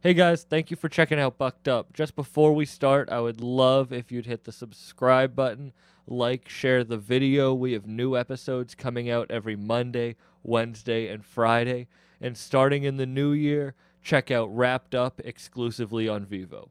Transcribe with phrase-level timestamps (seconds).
[0.00, 1.92] Hey guys, thank you for checking out Bucked Up.
[1.92, 5.72] Just before we start, I would love if you'd hit the subscribe button,
[6.06, 7.52] like, share the video.
[7.52, 10.14] We have new episodes coming out every Monday,
[10.44, 11.88] Wednesday, and Friday.
[12.20, 16.70] And starting in the new year, check out Wrapped Up exclusively on Vivo.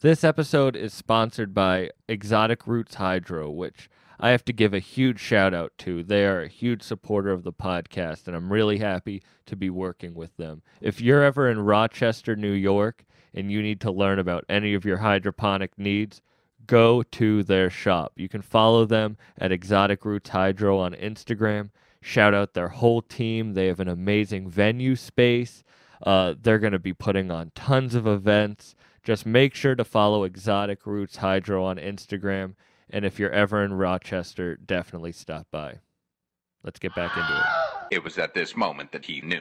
[0.00, 3.90] This episode is sponsored by Exotic Roots Hydro, which
[4.20, 6.02] I have to give a huge shout out to.
[6.02, 10.14] They are a huge supporter of the podcast, and I'm really happy to be working
[10.14, 10.62] with them.
[10.80, 14.84] If you're ever in Rochester, New York, and you need to learn about any of
[14.84, 16.20] your hydroponic needs,
[16.66, 18.12] go to their shop.
[18.16, 21.70] You can follow them at Exotic Roots Hydro on Instagram.
[22.00, 23.54] Shout out their whole team.
[23.54, 25.62] They have an amazing venue space.
[26.02, 28.74] Uh, they're going to be putting on tons of events.
[29.04, 32.54] Just make sure to follow Exotic Roots Hydro on Instagram.
[32.90, 35.80] And if you're ever in Rochester, definitely stop by.
[36.62, 37.42] Let's get back into it.
[37.90, 39.40] It was at this moment that he knew.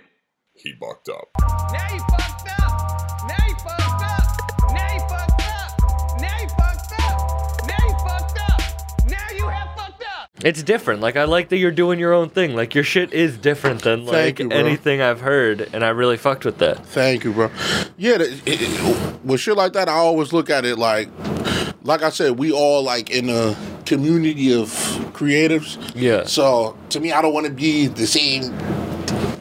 [0.54, 1.28] He bucked up.
[1.40, 3.28] Now you fucked up.
[3.28, 4.72] Now you fucked up.
[4.72, 6.22] Now you fucked up.
[6.22, 7.68] Now you fucked up.
[7.68, 9.06] Now you fucked up.
[9.06, 10.30] Now you have fucked up.
[10.46, 11.02] It's different.
[11.02, 12.56] Like I like that you're doing your own thing.
[12.56, 16.46] Like your shit is different than like you, anything I've heard, and I really fucked
[16.46, 16.86] with that.
[16.86, 17.52] Thank you, bro.
[17.98, 21.10] Yeah, the- it, it, with shit like that, I always look at it like,
[21.88, 24.68] like I said, we all like in a community of
[25.14, 25.80] creatives.
[25.96, 26.26] Yeah.
[26.26, 28.54] So to me, I don't want to be the same.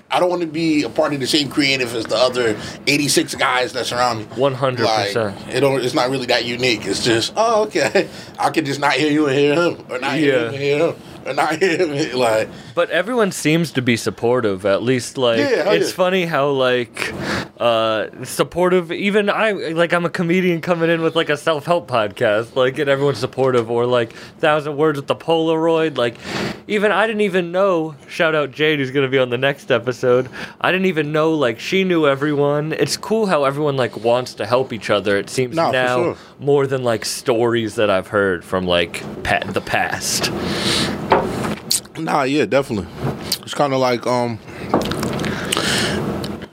[0.08, 3.34] I don't want to be a part of the same creative as the other 86
[3.34, 4.24] guys that surround me.
[4.36, 4.78] 100%.
[4.78, 6.86] Like, it don't, it's not really that unique.
[6.86, 8.08] It's just, oh, okay.
[8.38, 10.42] I can just not hear you and hear him, or not hear Yeah.
[10.48, 10.96] him and hear him,
[11.30, 12.18] or not hear him.
[12.18, 14.64] Like, But everyone seems to be supportive.
[14.66, 15.96] At least, like Yeah, it's yeah.
[15.96, 17.12] funny how like
[17.58, 18.92] uh supportive.
[18.92, 22.54] Even I like I'm a comedian coming in with like a self help podcast.
[22.56, 23.70] Like and everyone's supportive.
[23.70, 25.96] Or like Thousand Words with the Polaroid.
[25.96, 26.16] Like
[26.68, 27.94] even I didn't even know.
[28.08, 30.28] Shout out Jade who's gonna be on the next episode.
[30.60, 32.72] I didn't even know like she knew everyone.
[32.72, 35.16] It's cool how everyone like wants to help each other.
[35.16, 36.16] It seems now sure.
[36.38, 40.30] more than like stories that I've heard from like pa- the past.
[41.98, 42.88] Nah, yeah, definitely.
[43.42, 44.38] It's kind of like um,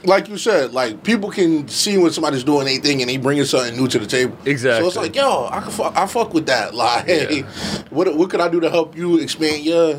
[0.06, 3.76] like you said, like people can see when somebody's doing anything and they bringing something
[3.76, 4.38] new to the table.
[4.46, 4.82] Exactly.
[4.84, 6.74] So it's like, yo, I can fuck, I fuck with that.
[6.84, 7.42] Like, Yeah.
[7.90, 9.96] what what could I do to help you expand your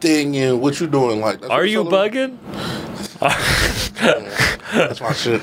[0.00, 1.20] thing and what you're doing?
[1.20, 2.38] Like, that's Are you bugging?
[4.72, 5.40] That's my shit.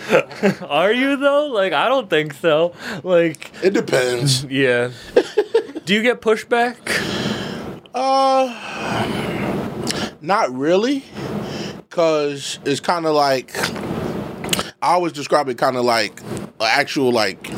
[0.64, 1.48] Are you though?
[1.48, 2.74] Like I don't think so.
[3.04, 4.44] Like It depends.
[4.50, 4.92] yeah.
[5.86, 6.76] Do you get pushback?
[7.94, 8.48] Uh,
[10.22, 11.04] not really,
[11.90, 13.56] cause it's kind of like
[14.82, 17.50] I always describe it kind of like an actual like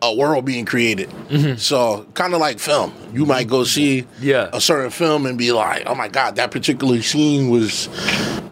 [0.00, 1.10] a world being created.
[1.58, 2.94] So kind of like film.
[3.14, 4.50] You might go see Yeah.
[4.52, 7.88] a certain film and be like, oh my god, that particular scene was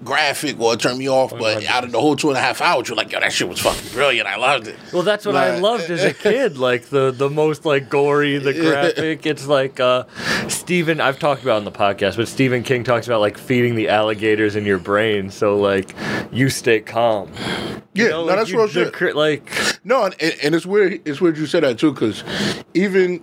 [0.05, 1.31] graphic or it turned me off.
[1.31, 3.49] But out of the whole two and a half hours, you're like, yo, that shit
[3.49, 4.29] was fucking brilliant.
[4.29, 4.77] I loved it.
[4.93, 6.59] Well, that's what I loved as a kid.
[6.59, 9.27] Like the the most like gory, the graphic.
[9.27, 10.05] It's like uh
[10.49, 11.01] Stephen.
[11.01, 13.89] I've talked about it on the podcast, but Stephen King talks about like feeding the
[13.89, 15.95] alligators in your brain, so like
[16.33, 17.31] you stay calm.
[17.95, 19.15] Yeah, You know, no, like, that's you- real shit.
[19.17, 19.51] Like
[19.85, 21.01] No, and, and it's weird.
[21.05, 22.25] It's weird you said that too, because
[22.75, 23.23] even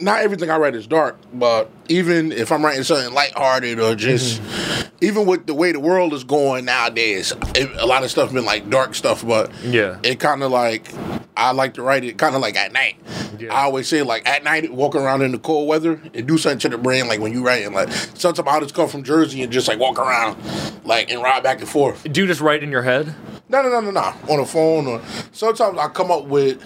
[0.00, 4.40] not everything I write is dark, but even if I'm writing something lighthearted or just
[4.40, 5.04] mm-hmm.
[5.04, 8.44] even with the way the world is going nowadays, it, a lot of stuff been
[8.44, 9.98] like dark stuff, but Yeah.
[10.02, 10.92] it kind of like
[11.36, 12.96] I like to write it kind of like at night.
[13.38, 13.52] Yeah.
[13.52, 16.60] I always say like at night, walking around in the cold weather, and do something
[16.60, 17.08] to the brain.
[17.08, 19.98] Like when you writing, like sometimes I just come from Jersey and just like walk
[19.98, 20.36] around,
[20.84, 22.04] like and ride back and forth.
[22.10, 23.14] do you just write in your head?
[23.48, 24.14] No, no, no, no, no.
[24.32, 25.02] On the phone, or
[25.32, 26.62] sometimes I come up with.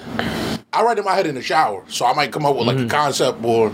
[0.73, 2.79] I write in my head in the shower, so I might come up with like
[2.79, 3.73] a concept or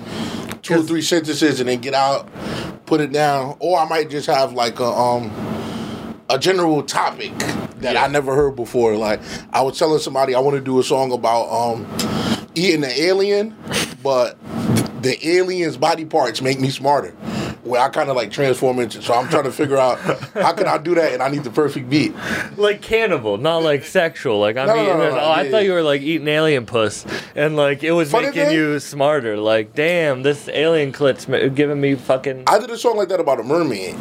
[0.62, 2.28] two or three sentences, and then get out,
[2.86, 5.30] put it down, or I might just have like a um
[6.30, 7.36] a general topic
[7.78, 8.96] that I never heard before.
[8.96, 9.20] Like
[9.52, 11.86] I was telling somebody I want to do a song about um
[12.54, 13.56] eating an alien,
[14.02, 14.38] but
[15.02, 17.14] the alien's body parts make me smarter.
[17.64, 19.00] Where I kind of like transform into.
[19.00, 19.98] So I'm trying to figure out
[20.34, 22.14] how can I do that, and I need the perfect beat.
[22.58, 24.38] Like cannibal, not like sexual.
[24.38, 26.66] Like I No, mean, no, no, oh, I yeah, thought you were like eating alien
[26.66, 29.38] puss, and like it was Funny making thing- you smarter.
[29.38, 32.44] Like, damn, this alien clit's giving me fucking.
[32.46, 33.96] I did a song like that about a mermaid.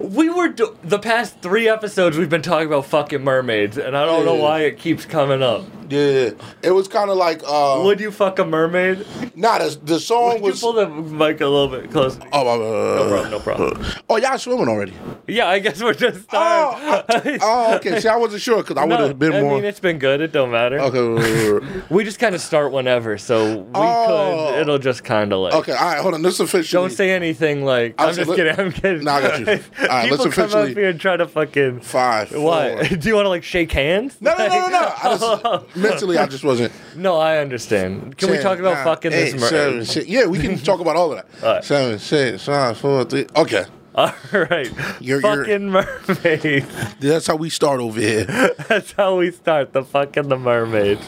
[0.00, 4.04] We were do- the past three episodes we've been talking about fucking mermaids, and I
[4.06, 4.42] don't know Yeah.
[4.42, 5.64] why it keeps coming up.
[5.90, 6.30] Yeah,
[6.62, 9.04] it was kind of like uh, Would you fuck a mermaid?
[9.34, 9.58] nah.
[9.58, 12.20] The, the song you was pull the mic a little bit closer?
[12.32, 12.56] oh, uh,
[12.96, 13.30] No problem.
[13.32, 13.86] No problem.
[14.08, 14.92] oh, y'all swimming already?
[15.26, 17.38] Yeah, I guess we're just Oh, starting.
[17.42, 17.98] oh, okay.
[17.98, 19.54] See, I wasn't sure because I would have been more I more.
[19.56, 20.20] mean, it's been good.
[20.20, 20.78] It don't matter.
[20.78, 24.50] okay, We just kind of start whenever, so we Oh.
[24.52, 24.60] could.
[24.60, 25.54] It'll just kind of like.
[25.54, 25.72] okay.
[25.72, 26.22] All right, hold on.
[26.22, 26.82] This is officially.
[26.88, 27.96] Don't say anything like.
[27.98, 28.54] I'm just kidding.
[28.58, 29.02] I'm kidding.
[29.02, 29.46] Nah, I got you.
[29.90, 31.80] All right, People let's come officially- up here and try to fucking.
[31.80, 32.30] five.
[32.32, 32.86] What?
[32.88, 32.96] four.
[32.96, 34.16] Do you want to like shake hands?
[34.20, 34.92] No, no, no, no, no.
[35.02, 36.72] I just, mentally, I just wasn't.
[36.96, 38.16] No, I understand.
[38.16, 39.84] Can we Ten, talk about nine, fucking eight, this seven, murder?
[39.84, 40.06] six.
[40.06, 41.26] Yeah, we can talk about all of that.
[41.46, 41.64] All right.
[41.64, 43.26] Seven, six, five, four, three.
[43.36, 43.64] Okay,
[43.96, 44.70] All right.
[45.00, 46.66] You're- you're- fucking mermaids.
[47.00, 48.24] that's how we start over here.
[48.68, 49.72] That's how we start.
[49.72, 51.02] The fucking the mermaids.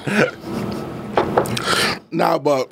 [2.11, 2.69] nah, but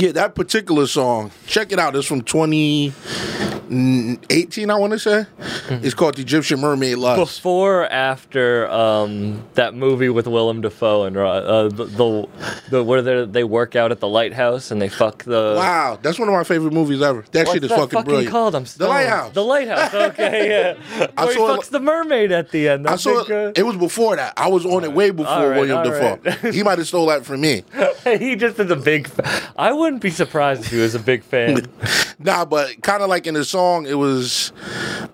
[0.00, 1.30] yeah, that particular song.
[1.46, 1.94] Check it out.
[1.96, 4.70] It's from 2018.
[4.70, 5.24] I want to say.
[5.38, 5.84] Mm-hmm.
[5.84, 7.20] It's called the Egyptian Mermaid Lust.
[7.20, 12.28] Before, or after um, that movie with Willem Dafoe and uh, uh, the, the
[12.70, 15.54] the where they they work out at the lighthouse and they fuck the.
[15.56, 17.24] Wow, that's one of my favorite movies ever.
[17.32, 18.30] That What's shit is that fucking, brilliant.
[18.30, 18.54] called?
[18.54, 18.88] I'm the.
[18.88, 19.32] Lighthouse.
[19.32, 19.94] The lighthouse.
[20.08, 20.76] Okay, yeah.
[21.16, 22.86] I Where he saw it- fucks the mermaid at the end.
[22.86, 23.58] I That's saw big, uh, it.
[23.58, 24.32] It was before that.
[24.36, 26.18] I was on it way before right, William Dafoe.
[26.24, 26.54] right.
[26.54, 27.64] he might have stole that from me.
[28.18, 29.08] he just is a big.
[29.08, 31.66] Fa- I wouldn't be surprised if he was a big fan.
[32.20, 34.52] Nah, but kind of like in the song, it was,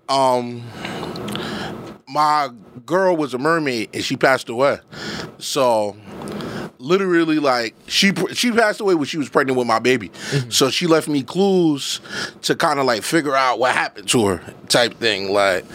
[0.09, 0.63] um,
[2.09, 2.49] my
[2.87, 4.79] girl was a mermaid and she passed away.
[5.37, 5.99] So,
[6.79, 10.09] literally, like she she passed away when she was pregnant with my baby.
[10.09, 10.49] Mm-hmm.
[10.49, 12.01] So she left me clues
[12.41, 15.31] to kind of like figure out what happened to her, type thing.
[15.31, 15.67] Like,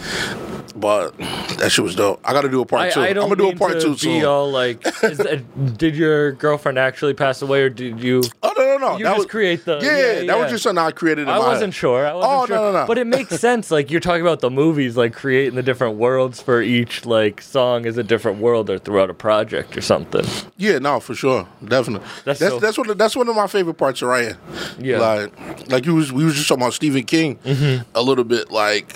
[0.80, 1.16] but
[1.58, 2.20] that shit was dope.
[2.24, 3.00] I got to do a part I, two.
[3.00, 4.24] I I'm gonna do a part to two be soon.
[4.24, 4.84] all like.
[5.02, 8.22] Is that, did your girlfriend actually pass away, or did you?
[8.42, 8.96] Oh no no no!
[8.98, 10.36] You that just was, create the- yeah, yeah, That yeah.
[10.42, 11.22] was just something I created.
[11.22, 11.74] In I wasn't head.
[11.74, 12.06] sure.
[12.06, 12.56] I wasn't Oh, no, sure.
[12.56, 12.86] no, no.
[12.86, 13.70] But it makes sense.
[13.70, 17.84] Like you're talking about the movies, like creating the different worlds for each like song
[17.84, 20.24] is a different world or throughout a project or something.
[20.56, 22.06] Yeah, no, for sure, definitely.
[22.24, 24.36] That's That's so- that's one of, that's one of my favorite parts of writing.
[24.78, 24.98] Yeah.
[24.98, 27.82] like like you was we was just talking about Stephen King Mm-hmm.
[27.94, 28.50] a little bit.
[28.50, 28.94] Like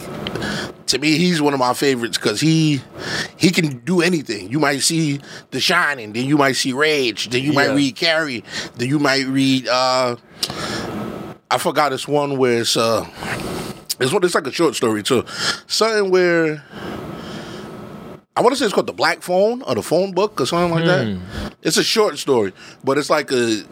[0.95, 2.81] to me, he's one of my favorites because he
[3.37, 4.49] he can do anything.
[4.51, 5.21] You might see
[5.51, 8.43] The Shining, then you might see Rage, then you might read Carrie,
[8.77, 9.69] then you might read.
[9.69, 10.17] uh
[11.51, 13.07] I forgot this one where it's uh
[14.01, 14.25] it's one.
[14.25, 15.25] It's like a short story too.
[15.67, 16.63] Something where.
[18.37, 20.73] I want to say it's called the Black Phone or the Phone Book or something
[20.73, 21.21] like Hmm.
[21.45, 21.55] that.
[21.63, 22.53] It's a short story,
[22.83, 23.63] but it's like a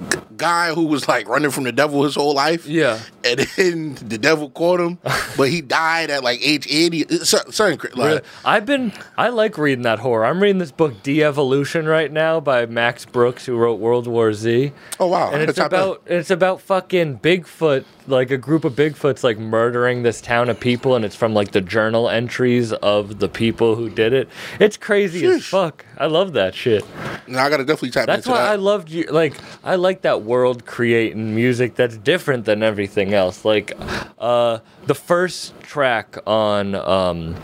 [0.42, 2.66] guy who was like running from the devil his whole life.
[2.66, 2.98] Yeah.
[3.24, 4.98] and then the devil caught him,
[5.36, 7.06] but he died at like age eighty.
[7.06, 8.20] Uh, Something cra- like Really?
[8.44, 10.24] I've been I like reading that horror.
[10.26, 14.72] I'm reading this book De-Evolution right now by Max Brooks who wrote World War Z.
[14.98, 15.30] Oh, wow.
[15.32, 20.20] And it's about it's about fucking Bigfoot, like a group of Bigfoots like murdering this
[20.20, 24.12] town of people and it's from like the journal entries of the people who did
[24.12, 24.28] it.
[24.58, 25.84] It's crazy as fuck.
[26.02, 26.84] I love that shit.
[27.28, 28.44] Now I gotta definitely tap That's into why.
[28.48, 29.04] I loved you.
[29.04, 33.44] Like, I like that world creating music that's different than everything else.
[33.44, 33.72] Like,
[34.18, 37.36] uh, the first track on um,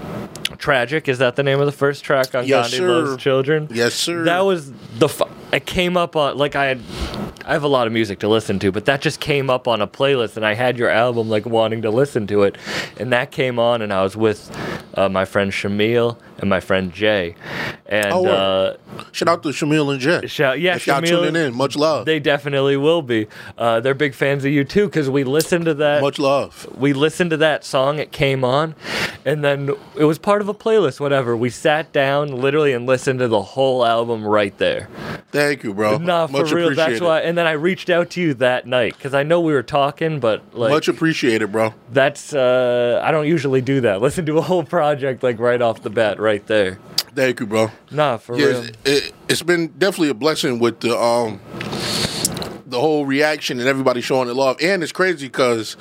[0.59, 2.89] "Tragic" is that the name of the first track on Yes, Gandhi sir.
[2.91, 3.69] Loves Children?
[3.71, 4.25] Yes, sir.
[4.25, 5.09] That was the.
[5.09, 6.81] Fu- it came up on like I had.
[7.47, 9.81] I have a lot of music to listen to, but that just came up on
[9.81, 12.59] a playlist, and I had your album like wanting to listen to it,
[12.99, 14.51] and that came on, and I was with
[14.95, 17.37] uh, my friend Shamil and my friend Jay,
[17.89, 18.77] and Oh, uh.
[19.13, 20.31] Shout out to Shamil and Jet.
[20.31, 22.05] Shout- yeah, if y'all Shamil- tuning in, much love.
[22.05, 23.27] they definitely will be.
[23.57, 26.03] Uh, they're big fans of you too because we listened to that.
[26.03, 26.67] much love.
[26.77, 27.99] we listened to that song.
[27.99, 28.75] It came on,
[29.25, 31.01] and then it was part of a playlist.
[31.01, 31.37] Whatever.
[31.37, 34.89] We sat down literally and listened to the whole album right there.
[35.31, 35.99] Thank you, bro.
[35.99, 36.75] Nah, for much real.
[36.75, 37.21] That's why.
[37.21, 40.21] And then I reached out to you that night because I know we were talking,
[40.21, 41.75] but like much appreciated, bro.
[41.93, 44.01] that's uh, I don't usually do that.
[44.01, 46.79] Listen to a whole project like right off the bat, right there.
[47.19, 47.73] Thank you, bro.
[47.91, 48.63] Nah, for Yeah, real.
[48.63, 51.41] it, it, it's been definitely a blessing with the um
[52.65, 54.57] the whole reaction and everybody showing it love.
[54.63, 55.77] And it's crazy because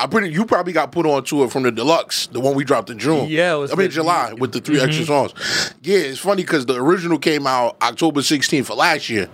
[0.00, 2.64] I pretty you probably got put on to it from the deluxe, the one we
[2.64, 3.28] dropped in June.
[3.28, 5.34] Yeah, it was I mean the- July with the 3 extra songs.
[5.82, 9.28] Yeah, it's funny because the original came out October 16th of last year,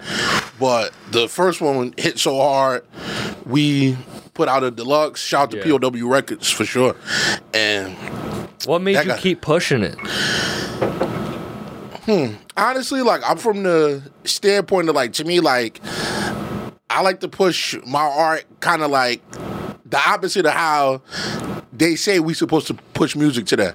[0.60, 2.84] but the first one hit so hard,
[3.46, 3.96] we
[4.34, 5.22] put out a deluxe.
[5.22, 5.78] Shout out to.
[5.78, 6.94] POW Records for sure,
[7.54, 7.96] and
[8.66, 9.96] What made you guy- keep pushing it?
[12.08, 12.36] Hmm.
[12.56, 15.78] honestly, like I'm from the standpoint of like to me, like
[16.88, 19.20] I like to push my art kind of like
[19.84, 21.02] the opposite of how
[21.70, 23.74] they say we supposed to push music to.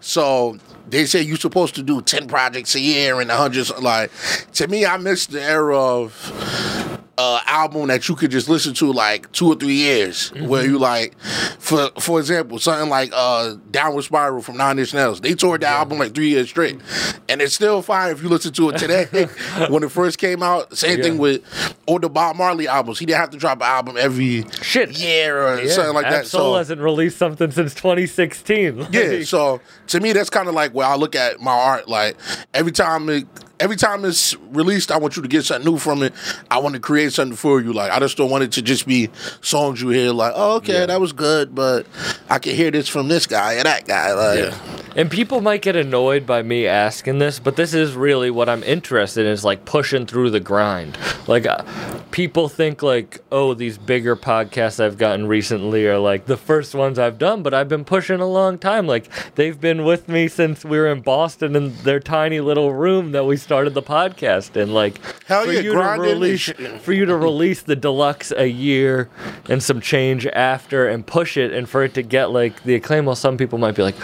[0.00, 0.56] So
[0.88, 3.68] they say you're supposed to do ten projects a year and a hundred.
[3.78, 4.10] Like
[4.54, 8.92] to me, I miss the era of uh, album that you could just listen to
[8.92, 11.18] like two or three years, where you like,
[11.58, 15.20] for for example, something like uh, Downward Spiral from Nine Inch Nails.
[15.20, 16.80] They toured the album like three years straight,
[17.28, 19.04] and it's still fine if you listen to it today.
[19.68, 21.42] when it first came out, same thing with
[21.86, 22.98] or the Bob Marley albums.
[22.98, 24.98] He didn't have to drop an album every Shit.
[24.98, 26.26] year or Yeah, something like that.
[26.26, 28.88] Soul hasn't released something since 2016.
[28.90, 31.88] yeah, so to me, that's kind of like where I look at my art.
[31.88, 32.16] Like
[32.52, 33.26] every time it,
[33.60, 36.12] every time it's released, I want you to get something new from it.
[36.50, 37.72] I want to create something for you.
[37.72, 40.12] Like I just don't want it to just be songs you hear.
[40.12, 41.86] Like, oh, okay, that was good, but
[42.28, 44.12] I can hear this from this guy and that guy.
[44.12, 44.54] Like,
[44.96, 48.62] And people might get annoyed by me asking this, but this is really what I'm
[48.62, 50.96] interested in is like pushing through the grind.
[51.26, 51.64] Like uh,
[52.12, 56.98] people think like, "Oh, these bigger podcasts I've gotten recently are like the first ones
[56.98, 58.86] I've done, but I've been pushing a long time.
[58.86, 63.12] Like they've been with me since we were in Boston in their tiny little room
[63.12, 66.80] that we started the podcast and Like Hell for yeah, you to grinding release shit.
[66.80, 69.08] for you to release the deluxe a year
[69.48, 73.04] and some change after and push it and for it to get like the acclaim
[73.04, 73.94] well some people might be like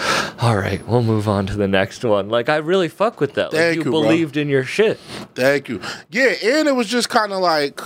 [0.43, 3.53] all right we'll move on to the next one like i really fuck with that
[3.53, 4.03] like Thank you, you, bro.
[4.03, 4.99] believed in your shit
[5.35, 5.81] Thank you.
[6.11, 7.81] Yeah, and it was just kind of like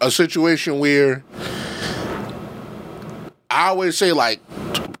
[0.00, 1.22] a situation where
[3.50, 4.40] I always say like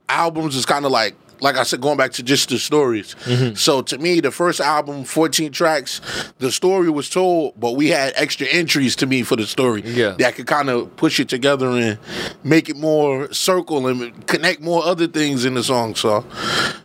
[0.08, 3.14] albums is kind of like like I said, going back to just the stories.
[3.24, 3.54] Mm-hmm.
[3.54, 6.00] So to me, the first album, 14 tracks,
[6.38, 10.12] the story was told, but we had extra entries to me for the story Yeah.
[10.18, 11.98] that could kind of push it together and
[12.44, 15.94] make it more circle and connect more other things in the song.
[15.94, 16.24] So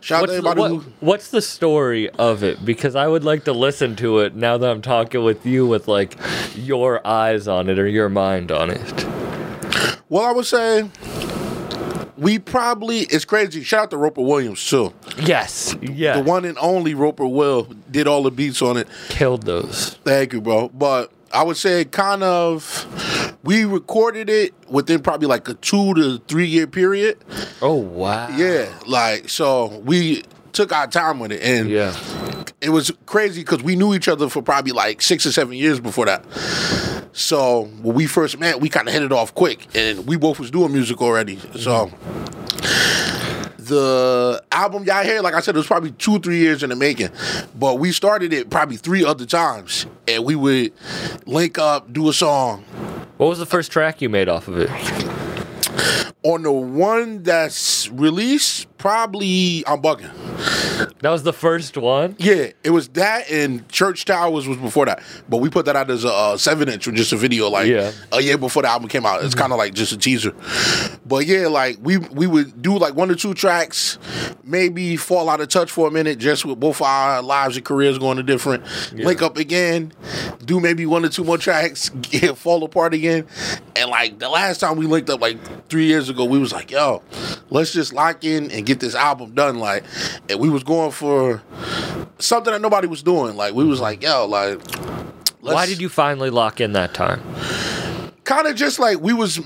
[0.00, 3.06] shout out what's to the, everybody what- who what's the story of it because i
[3.06, 6.16] would like to listen to it now that i'm talking with you with like
[6.56, 9.06] your eyes on it or your mind on it
[10.08, 10.90] Well, I would say
[12.18, 13.62] we probably it's crazy.
[13.62, 14.92] Shout out to Roper Williams too.
[15.18, 18.88] yes yeah The one and only Roper Will did all the beats on it.
[19.08, 20.68] killed those Thank you, bro.
[20.68, 26.18] But I would say kind of we recorded it within probably like a two to
[26.28, 27.18] three year period.
[27.62, 31.96] oh wow Yeah, like so we took our time with it and yeah
[32.60, 35.80] it was crazy because we knew each other for probably like six or seven years
[35.80, 36.22] before that.
[37.12, 40.38] So when we first met, we kind of hit it off quick, and we both
[40.38, 41.38] was doing music already.
[41.58, 41.90] So
[43.58, 46.76] the album y'all hear, like I said, it was probably two three years in the
[46.76, 47.10] making,
[47.58, 50.72] but we started it probably three other times, and we would
[51.26, 52.64] link up, do a song.
[53.18, 58.68] what was the first track you made off of it On the one that's released,
[58.78, 60.10] probably I'm bugging.
[61.00, 65.02] that was the first one Yeah, it was that and Church Towers was before that,
[65.28, 67.66] but we put that out as a uh, seven inch with just a video like
[67.68, 67.90] Yeah.
[68.12, 69.24] a year before the album came out.
[69.24, 70.32] It's kind of like just a teaser,
[71.04, 73.98] but yeah, like we we would do like one or two tracks,
[74.44, 77.98] maybe fall out of touch for a minute, just with both our lives and careers
[77.98, 78.64] going to different.
[78.92, 79.92] Link up again,
[80.44, 83.26] do maybe one or two more tracks, get, fall apart again,
[83.76, 85.38] and like the last time we linked up like
[85.68, 87.02] three years ago, we was like, yo,
[87.50, 89.84] let's just lock in and get this album done, like,
[90.28, 91.42] and we was going for
[92.18, 93.36] something that nobody was doing.
[93.36, 94.60] Like we was like, yo, like.
[95.40, 97.20] Why did you finally lock in that time?
[98.24, 99.36] kind of just like we was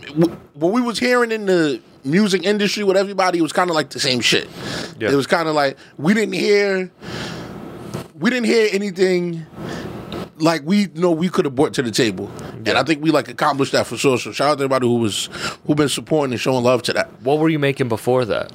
[0.54, 4.00] what we was hearing in the music industry with everybody was kind of like the
[4.00, 4.48] same shit.
[4.98, 5.10] Yeah.
[5.10, 6.90] It was kind of like we didn't hear
[8.14, 9.44] we didn't hear anything
[10.38, 12.30] like we know we could have brought to the table.
[12.66, 14.18] And I think we like accomplished that for sure.
[14.18, 15.28] So shout out to everybody who was
[15.66, 17.10] who been supporting and showing love to that.
[17.22, 18.52] What were you making before that?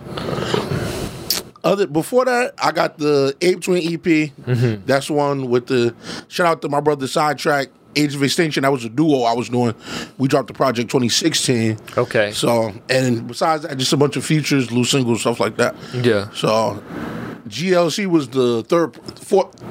[1.63, 4.01] Other before that, I got the Ape Twin EP.
[4.01, 4.85] Mm-hmm.
[4.85, 5.95] That's one with the
[6.27, 7.69] shout out to my brother Sidetrack.
[7.93, 9.75] Age of Extinction, that was a duo I was doing.
[10.17, 11.77] We dropped the project 2016.
[11.97, 12.31] Okay.
[12.31, 15.75] So, and besides that, just a bunch of features, loose singles, stuff like that.
[15.93, 16.29] Yeah.
[16.31, 16.81] So,
[17.49, 19.61] GLC was the third, fourth,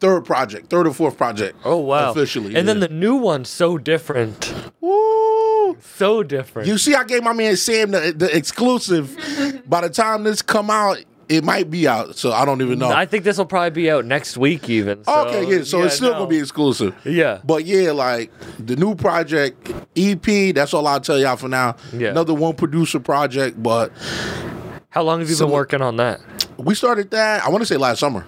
[0.00, 1.56] third project, third or fourth project.
[1.64, 2.10] Oh wow.
[2.10, 4.52] Officially, And then the new one's so different.
[4.80, 5.76] Woo!
[5.80, 6.66] So different.
[6.68, 9.16] You see, I gave my man Sam the, the exclusive.
[9.66, 12.16] By the time this come out, it might be out.
[12.16, 12.88] So I don't even know.
[12.90, 15.04] I think this will probably be out next week even.
[15.04, 15.62] So, okay, yeah.
[15.62, 16.18] So it's still no.
[16.18, 16.94] gonna be exclusive.
[17.04, 17.40] Yeah.
[17.44, 20.54] But yeah, like the new project EP.
[20.54, 21.76] That's all I'll tell y'all for now.
[21.92, 22.08] Yeah.
[22.08, 23.92] Another one producer project, but
[24.88, 26.20] How long have you So- been working on that?
[26.64, 27.44] We started that.
[27.44, 28.24] I want to say last summer.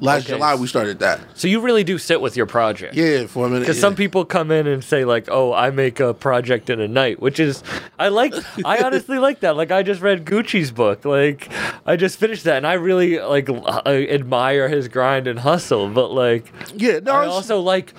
[0.00, 0.34] Last Okay.
[0.34, 1.20] July we started that.
[1.34, 2.94] So you really do sit with your project.
[2.94, 3.60] Yeah, for a minute.
[3.60, 3.80] Because yeah.
[3.80, 7.20] some people come in and say like, "Oh, I make a project in a night,"
[7.20, 7.64] which is
[7.98, 8.32] I like.
[8.64, 9.56] I honestly like that.
[9.56, 11.04] Like I just read Gucci's book.
[11.04, 11.48] Like
[11.84, 13.48] I just finished that, and I really like
[13.86, 15.88] I admire his grind and hustle.
[15.88, 17.12] But like, Yeah, no.
[17.12, 17.92] I also like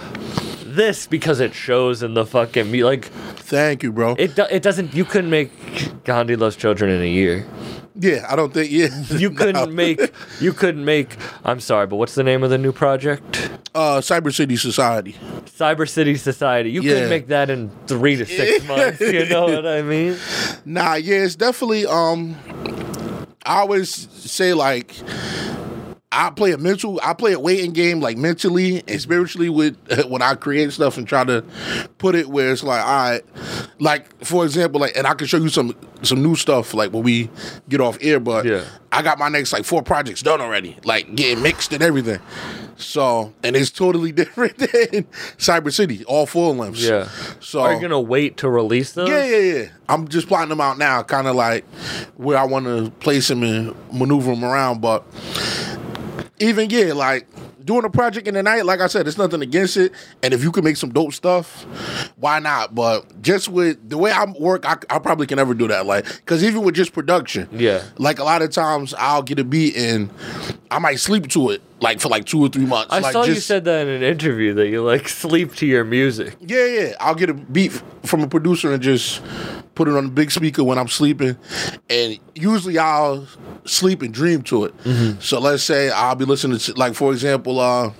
[0.63, 2.83] this because it shows in the fucking me.
[2.85, 4.15] Like thank you, bro.
[4.17, 4.35] it.
[4.35, 4.93] do- It doesn't.
[4.93, 5.51] You couldn't make
[6.05, 7.45] Gandhi loves children in a year.
[7.99, 8.71] Yeah, I don't think.
[8.71, 8.87] Yeah,
[9.17, 10.11] You couldn't make.
[10.39, 11.15] You couldn't make.
[11.43, 13.51] I'm sorry, but what's the name of the new project?
[13.75, 15.15] uh, Cyber City Society.
[15.45, 16.71] Cyber City Society.
[16.71, 16.93] You Yeah.
[17.01, 18.99] could make that in three to six months.
[18.99, 20.17] You know what I mean?
[20.65, 22.35] Nah, yeah, it's definitely um
[23.45, 24.93] I always say like
[26.11, 29.77] I play a mental I play a waiting game like mentally and spiritually with
[30.09, 31.43] when I create stuff and try to
[31.99, 33.21] put it where it's like all right
[33.79, 37.03] like for example like and I can show you some some new stuff like when
[37.03, 37.29] we
[37.69, 38.63] get off air but Yeah.
[38.91, 42.19] I got my next like four projects done already like getting mixed and everything
[42.75, 45.03] so and it's totally different than
[45.37, 47.07] Cyber City all full lengths Yeah.
[47.39, 49.09] so Are you gonna wait to release those?
[49.09, 49.65] yeah, yeah, yeah.
[49.87, 51.65] I'm just plotting them out now, kind of like
[52.15, 54.81] where I want to place them and maneuver them around.
[54.81, 55.03] But
[56.39, 57.27] even yeah, like
[57.69, 59.91] doing a project in the night, like I said, there's nothing against it.
[60.23, 61.63] And if you can make some dope stuff,
[62.15, 62.73] why not?
[62.73, 65.85] But just with the way I work, I, I probably can never do that.
[65.85, 67.83] Like, because even with just production, Yeah.
[67.99, 70.09] like a lot of times I'll get a beat and
[70.71, 72.91] I might sleep to it, like for like two or three months.
[72.91, 75.67] I like saw you just- said that in an interview that you like sleep to
[75.67, 76.35] your music.
[76.41, 76.93] Yeah, yeah.
[76.99, 77.71] I'll get a beat
[78.03, 79.21] from a producer and just
[79.75, 81.37] put it on the big speaker when I'm sleeping.
[81.89, 83.25] And usually I'll
[83.65, 84.77] sleep and dream to it.
[84.83, 85.21] Mm-hmm.
[85.21, 87.91] So let's say I'll be listening to, like, for example, uh,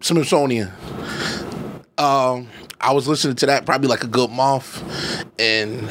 [0.00, 0.70] Smithsonian.
[1.96, 2.48] Um,
[2.80, 4.82] I was listening to that probably like a good month.
[5.38, 5.88] And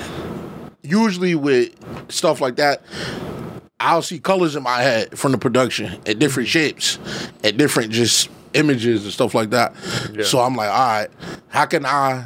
[0.82, 1.74] usually with
[2.12, 2.82] stuff like that,
[3.80, 7.00] I'll see colors in my head from the production at different shapes,
[7.44, 9.76] at different just images and stuff like that.
[10.24, 11.10] So I'm like, all right,
[11.50, 12.26] how can I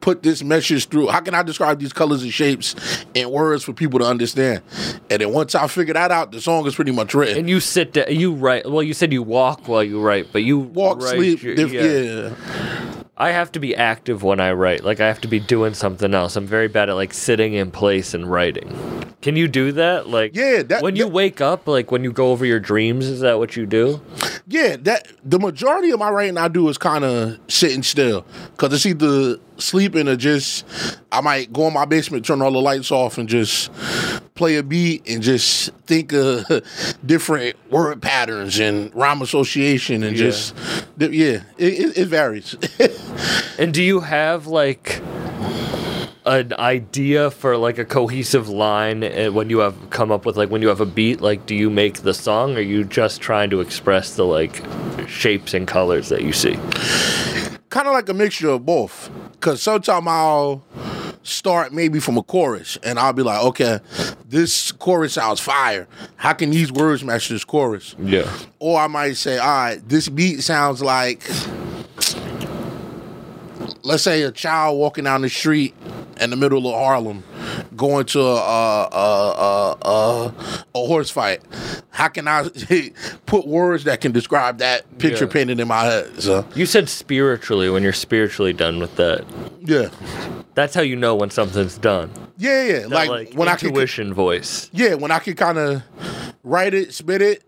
[0.00, 1.08] put this message through?
[1.08, 2.74] How can I describe these colors and shapes
[3.14, 4.62] in words for people to understand?
[5.10, 7.38] And then once I figure that out, the song is pretty much written.
[7.38, 8.70] And you sit down, you write.
[8.70, 11.82] Well, you said you walk while you write, but you Walk, write sleep, your- yeah.
[11.82, 12.34] yeah.
[13.20, 14.84] I have to be active when I write.
[14.84, 16.36] Like I have to be doing something else.
[16.36, 18.68] I'm very bad at like sitting in place and writing.
[19.20, 20.08] Can you do that?
[20.08, 23.06] Like Yeah, that- when you that- wake up, like when you go over your dreams,
[23.06, 24.00] is that what you do?
[24.46, 28.72] Yeah, that the majority of my writing I do is kind of sitting still because
[28.72, 30.64] it's either sleeping or just
[31.10, 33.70] I might go in my basement, turn all the lights off, and just
[34.36, 36.44] play a beat and just think of
[37.04, 40.26] different word patterns and rhyme association and Yeah.
[40.26, 40.54] just
[40.96, 42.54] yeah, it, it, it varies.
[43.58, 45.02] And do you have like
[46.24, 50.50] an idea for like a cohesive line uh, when you have come up with like
[50.50, 51.20] when you have a beat?
[51.20, 54.62] Like, do you make the song, or are you just trying to express the like
[55.08, 56.58] shapes and colors that you see?
[57.70, 59.10] kind of like a mixture of both.
[59.40, 60.64] Cause sometimes I'll
[61.22, 63.80] start maybe from a chorus and I'll be like, okay,
[64.28, 65.86] this chorus sounds fire.
[66.16, 67.94] How can these words match this chorus?
[67.98, 68.28] Yeah.
[68.58, 71.22] Or I might say, all right, this beat sounds like,
[73.82, 75.74] let's say, a child walking down the street
[76.20, 77.22] in the middle of Harlem,
[77.76, 80.34] going to a a a, a,
[80.74, 81.42] a horse fight.
[81.90, 82.48] How can I
[83.26, 85.32] put words that can describe that picture Yeah.
[85.32, 86.22] painted in my head?
[86.22, 89.24] So You said spiritually when you're spiritually done with that.
[89.60, 89.88] yeah,
[90.54, 92.10] That's how you know when something's done.
[92.36, 92.78] yeah, yeah.
[92.80, 94.70] That, Like, like, when I can, intuition voice.
[94.72, 95.82] yeah, when I can kind of
[96.44, 97.42] write it, spit it,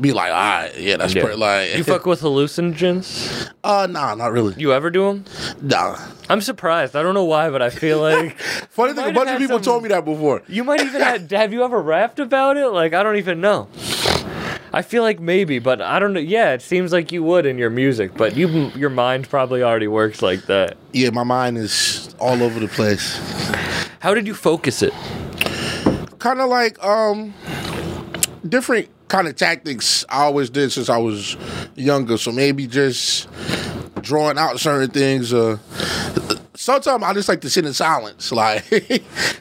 [0.00, 1.22] be like, all right, yeah, that's Yeah.
[1.22, 1.38] pretty.
[1.38, 3.50] Like, You fuck with hallucinogens?
[3.64, 4.54] uh, nah, not really.
[4.58, 5.24] You ever do them?
[5.62, 5.96] Nah.
[6.28, 6.96] I'm surprised.
[6.96, 8.38] I don't know why, but I feel like
[8.70, 10.42] Funny thing, a bunch of people some- told me that before.
[10.48, 11.30] you might even have.
[11.36, 12.68] Have you ever rapped about it?
[12.68, 13.68] Like I don't even know.
[14.72, 16.20] I feel like maybe, but I don't know.
[16.20, 19.88] Yeah, it seems like you would in your music, but you your mind probably already
[19.88, 20.76] works like that.
[20.92, 23.16] Yeah, my mind is all over the place.
[24.00, 24.92] How did you focus it?
[26.18, 27.32] Kind of like um
[28.46, 31.36] different kind of tactics I always did since I was
[31.74, 32.16] younger.
[32.18, 33.28] So maybe just
[34.00, 35.32] drawing out certain things.
[35.32, 35.58] Uh,
[36.54, 38.32] sometimes I just like to sit in silence.
[38.36, 38.64] Like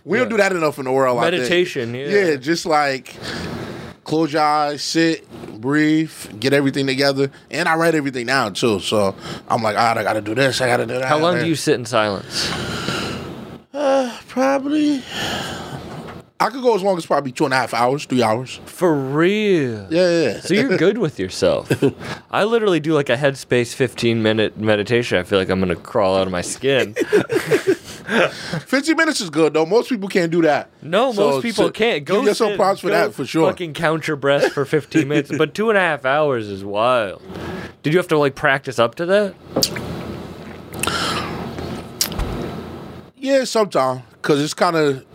[0.04, 1.19] we don't do that enough in the world.
[1.19, 2.08] Meditation, yeah.
[2.08, 3.15] Yeah, just like
[4.04, 5.28] close your eyes, sit,
[5.60, 7.32] breathe, get everything together.
[7.49, 8.80] And I write everything down too.
[8.80, 9.15] So
[9.47, 11.06] I'm like, all right, I gotta do this, I gotta do that.
[11.06, 12.49] How long do you sit in silence?
[14.28, 15.01] Probably.
[16.38, 18.60] I could go as long as probably two and a half hours, three hours.
[18.65, 19.88] For real?
[19.89, 20.39] Yeah, yeah.
[20.41, 21.71] So you're good with yourself.
[22.32, 25.17] I literally do like a headspace 15 minute meditation.
[25.17, 26.93] I feel like I'm gonna crawl out of my skin.
[28.65, 29.65] 15 minutes is good though.
[29.65, 30.69] Most people can't do that.
[30.82, 32.04] No, So, most people can't.
[32.04, 33.50] Go give yourself sit- props for that for sure.
[33.50, 37.21] Fucking count your breath for 15 minutes, but two and a half hours is wild.
[37.82, 39.36] Did you have to like practice up to that?
[43.15, 44.02] Yeah, sometimes.
[44.21, 45.06] because it's kind of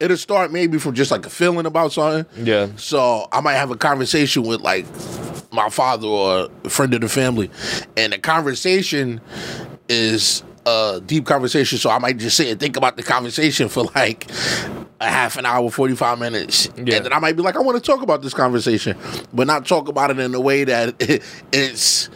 [0.00, 2.26] it'll start maybe from just like a feeling about something.
[2.46, 2.68] Yeah.
[2.76, 4.86] So I might have a conversation with like
[5.52, 7.50] my father or a friend of the family,
[7.96, 9.20] and the conversation
[9.88, 11.78] is a deep conversation.
[11.78, 14.28] So I might just sit and think about the conversation for like
[15.00, 16.96] a half an hour, forty five minutes, Yeah.
[16.96, 18.96] and then I might be like, I want to talk about this conversation,
[19.32, 20.94] but not talk about it in a way that
[21.52, 22.08] it's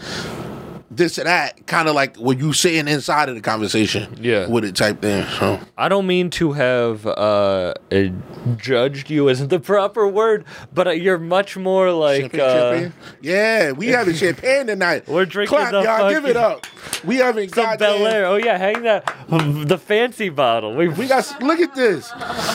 [1.01, 4.47] this and that, kind of like when you sitting inside of the conversation, Yeah.
[4.47, 5.25] with it type thing.
[5.39, 8.05] So I don't mean to have uh, uh,
[8.57, 12.93] judged you isn't the proper word, but uh, you're much more like champagne, uh, champagne?
[13.21, 15.09] yeah, we having champagne tonight.
[15.09, 16.11] We're drinking Clap, the y'all.
[16.11, 16.67] Give it up.
[17.05, 18.25] We goddamn- Belaire.
[18.25, 20.75] Oh yeah, hang that the fancy bottle.
[20.75, 22.13] We, We got look at this.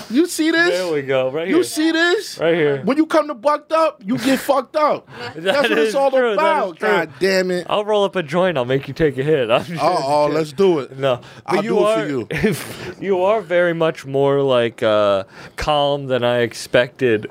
[0.10, 0.70] You see this?
[0.70, 1.58] there we go right You here.
[1.58, 2.38] You see this?
[2.38, 2.82] Right here.
[2.84, 5.08] When you come to bucked up, you get fucked up.
[5.36, 6.80] That's what it's all true, about.
[6.80, 7.66] God damn it.
[7.70, 8.58] I'll roll up a joint.
[8.58, 9.50] I'll make you take a hit.
[9.56, 10.98] I'm just Oh, oh, let's do it.
[10.98, 12.56] No, but I'll you do it are for you.
[13.08, 15.24] You are very much more like uh,
[15.56, 17.28] calm than I expected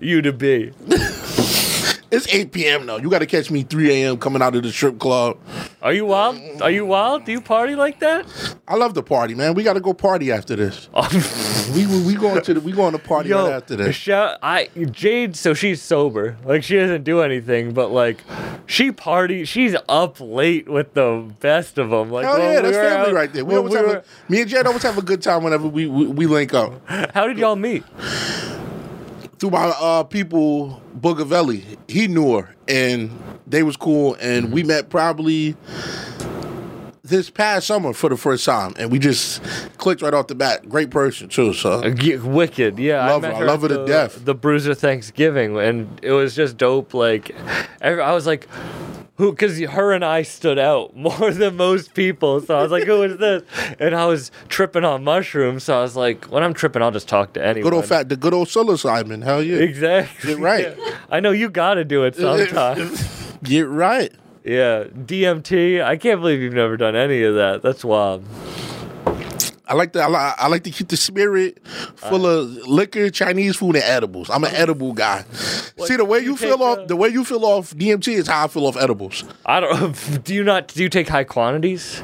[0.00, 0.72] you to be.
[2.10, 2.86] It's 8 p.m.
[2.86, 2.98] though.
[2.98, 4.18] You got to catch me 3 a.m.
[4.18, 5.36] coming out of the strip club.
[5.84, 6.40] Are you wild?
[6.62, 7.26] Are you wild?
[7.26, 8.24] Do you party like that?
[8.66, 9.52] I love the party, man.
[9.52, 10.88] We got to go party after this.
[11.66, 11.70] Oh.
[11.74, 13.96] We we, we going to the, we going to party Yo, right after this.
[13.96, 15.34] shout, I Jade.
[15.34, 16.36] So she's sober.
[16.44, 18.18] Like she doesn't do anything, but like
[18.66, 19.44] she party.
[19.46, 22.10] She's up late with the best of them.
[22.10, 23.44] Like Hell yeah, we that's family out- right there.
[23.46, 25.66] We always we have were- a, me and Jade always have a good time whenever
[25.68, 26.72] we, we, we link up.
[27.14, 27.82] How did y'all meet?
[29.38, 33.10] Through my uh, people, Boogavelli, he knew her, and
[33.46, 35.56] they was cool, and we met probably
[37.02, 39.42] this past summer for the first time, and we just
[39.76, 40.66] clicked right off the bat.
[40.68, 43.06] Great person too, so Uh, G- Wicked, yeah.
[43.10, 43.34] Love I her.
[43.34, 44.24] I love her to the, death.
[44.24, 46.94] The Bruiser Thanksgiving, and it was just dope.
[46.94, 47.34] Like,
[47.82, 48.48] I was like,
[49.16, 49.30] who?
[49.30, 52.40] Because her and I stood out more than most people.
[52.40, 53.42] So I was like, who is this?
[53.78, 55.64] And I was tripping on mushrooms.
[55.64, 57.70] So I was like, when I'm tripping, I'll just talk to anyone.
[57.70, 59.22] good old fat, the good old psilocybin.
[59.22, 60.34] Hell yeah, Exactly.
[60.34, 60.76] Get right.
[60.76, 60.98] Yeah.
[61.10, 63.36] I know you got to do it sometimes.
[63.42, 64.12] get right.
[64.44, 64.84] yeah.
[64.84, 65.82] DMT.
[65.82, 67.62] I can't believe you've never done any of that.
[67.62, 68.24] That's wild.
[69.66, 73.56] I like to I like, I like to keep the spirit full of liquor, Chinese
[73.56, 74.28] food, and edibles.
[74.28, 75.22] I'm an edible guy.
[75.32, 78.26] See the way you you feel off uh, the way you feel off DMT is
[78.26, 79.24] how I feel off edibles.
[79.46, 80.24] I don't.
[80.24, 80.68] Do you not?
[80.68, 82.02] Do you take high quantities?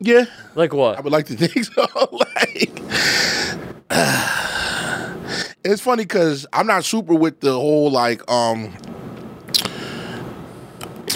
[0.00, 0.24] Yeah,
[0.54, 0.98] Like what?
[0.98, 1.86] I would like to think so.
[2.12, 2.80] like,
[5.64, 8.72] it's funny because I'm not super with the whole like um,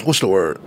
[0.04, 0.60] what's the word?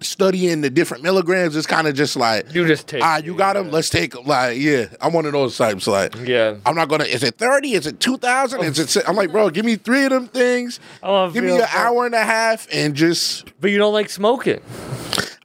[0.00, 1.56] Studying the different milligrams.
[1.56, 3.02] It's kind of just like You just take.
[3.02, 3.70] ah, you got them.
[3.70, 4.24] Let's take them.
[4.24, 5.86] Like, yeah, I'm one of those types.
[5.86, 6.56] Like, Yeah.
[6.66, 7.04] I'm not gonna.
[7.04, 7.72] Is it thirty?
[7.72, 8.62] Is it two thousand?
[8.62, 9.08] Is it?
[9.08, 10.80] I'm like, bro, give me three of them things.
[11.02, 13.52] I wanna give me an hour and a half, and just.
[13.60, 14.60] But you don't like smoking.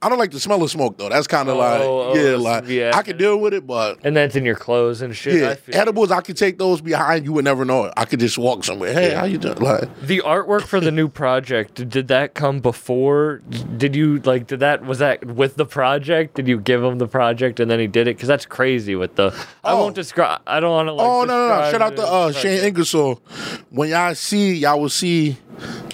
[0.02, 1.08] I don't like the smell of smoke though.
[1.08, 2.90] That's kind of Oh, like, oh, yeah, like yeah.
[2.94, 5.40] I can deal with it, but And that's in your clothes and shit.
[5.40, 7.24] yeah, I feel edibles I could take those behind.
[7.24, 7.94] You would never know it.
[7.96, 8.92] I could just walk somewhere.
[8.92, 9.20] Hey, Yeah.
[9.20, 9.56] how you doing?
[9.60, 13.40] Like, The artwork for the new project, did that come before?
[13.78, 14.43] Did you like?
[14.46, 16.34] Did that was that with the project?
[16.34, 18.16] Did you give him the project and then he did it?
[18.16, 18.94] Because that's crazy.
[18.96, 19.80] With the, I Oh.
[19.80, 20.40] won't describe.
[20.46, 20.92] I don't want to.
[20.92, 21.70] Like, oh no, no, no!
[21.70, 22.64] Shout out to uh, Shane.
[22.64, 23.16] Ingersoll.
[23.70, 25.32] When y'all see, y'all will see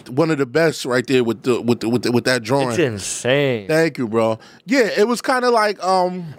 [0.09, 2.71] one of the best right there with the with the, with the, with that drawing.
[2.71, 3.69] It's insane.
[3.69, 4.39] Thank you, bro.
[4.67, 6.35] Yeah, it was kind of like um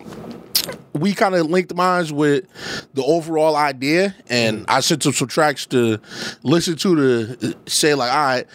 [0.93, 2.45] we kind of linked minds with
[2.93, 6.00] the overall idea, and I sent him some tracks to
[6.43, 8.47] listen to to say like, all right,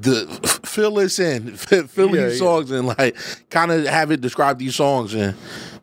[0.00, 0.26] the
[0.64, 2.38] fill this in, fill Yeah, these yeah.
[2.46, 3.16] songs, and like
[3.50, 5.34] kind of have it describe these songs, and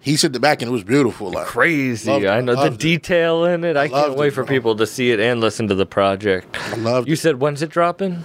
[0.01, 1.31] he sent it back, and it was beautiful.
[1.31, 2.09] Like, Crazy.
[2.11, 2.77] Loved I know the it.
[2.79, 3.75] detail in it.
[3.75, 4.49] I, can't wait it, for bro.
[4.55, 6.55] people to see it and listen to the project.
[6.71, 7.19] I loved You it.
[7.19, 8.23] said when's it dropping?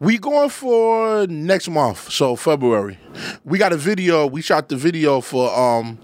[0.00, 2.98] We going for next month, so February.
[3.44, 4.26] We got a video.
[4.26, 5.96] We shot the video for um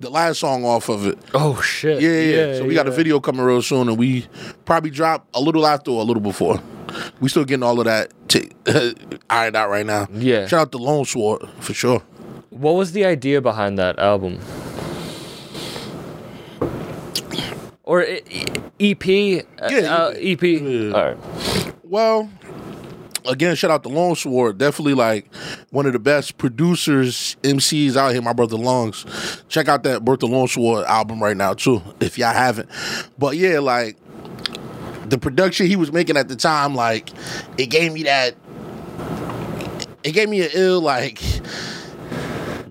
[0.00, 1.16] the last song off of it.
[1.34, 2.02] Oh shit.
[2.02, 2.46] Yeah, yeah.
[2.46, 2.54] yeah.
[2.58, 4.26] So we got a video coming real soon, and we
[4.64, 6.60] probably drop a little after or a little before.
[7.20, 8.50] We still getting all of that t-
[9.30, 10.06] ironed out right now.
[10.12, 10.46] Yeah.
[10.46, 12.00] Shout out to Lone Sword for sure.
[12.50, 14.38] What was the idea behind that album?
[17.82, 18.00] Or
[18.80, 19.02] EP?
[19.06, 20.42] Uh, Yeah, uh, EP.
[20.42, 20.92] Yeah.
[20.92, 21.74] All right.
[21.84, 22.30] Well,
[23.26, 24.58] again, shout out to Lone Sword.
[24.58, 25.32] Definitely like
[25.70, 28.22] one of the best producers, MCs out here.
[28.22, 29.04] My brother Lungs.
[29.48, 32.68] Check out that Birth of Lone Sword album right now too, if y'all haven't.
[33.18, 33.96] But yeah, like
[35.06, 37.10] the production he was making at the time, like
[37.58, 38.34] it gave me that.
[40.02, 41.22] It gave me an ill like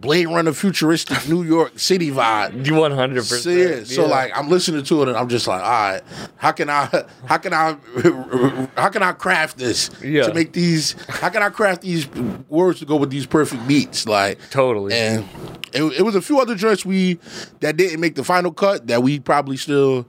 [0.04, 2.66] Blade Runner futuristic New York City vibe.
[2.66, 3.24] You 100%.
[3.24, 6.02] So, yeah, so like I'm listening to it and I'm just like, all right,
[6.36, 7.78] how can I, how can I,
[8.78, 10.24] how can I craft this Yeah.
[10.28, 10.96] to make these?
[11.08, 12.08] How can I craft these
[12.50, 14.06] words to go with these perfect beats?
[14.08, 14.94] Like Totally.
[14.94, 15.28] And
[15.74, 17.18] it, it was a few other joints we
[17.62, 20.04] that didn't make the final cut that we probably still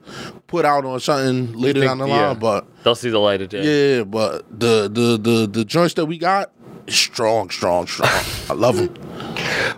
[0.49, 2.19] put out on something later think- down the line.
[2.21, 2.35] yeah.
[2.35, 3.97] But They'll see the light of day.
[3.99, 6.53] yeah, but the the the the joints that we got,
[6.89, 8.09] strong, strong, strong.
[8.51, 8.89] I love them.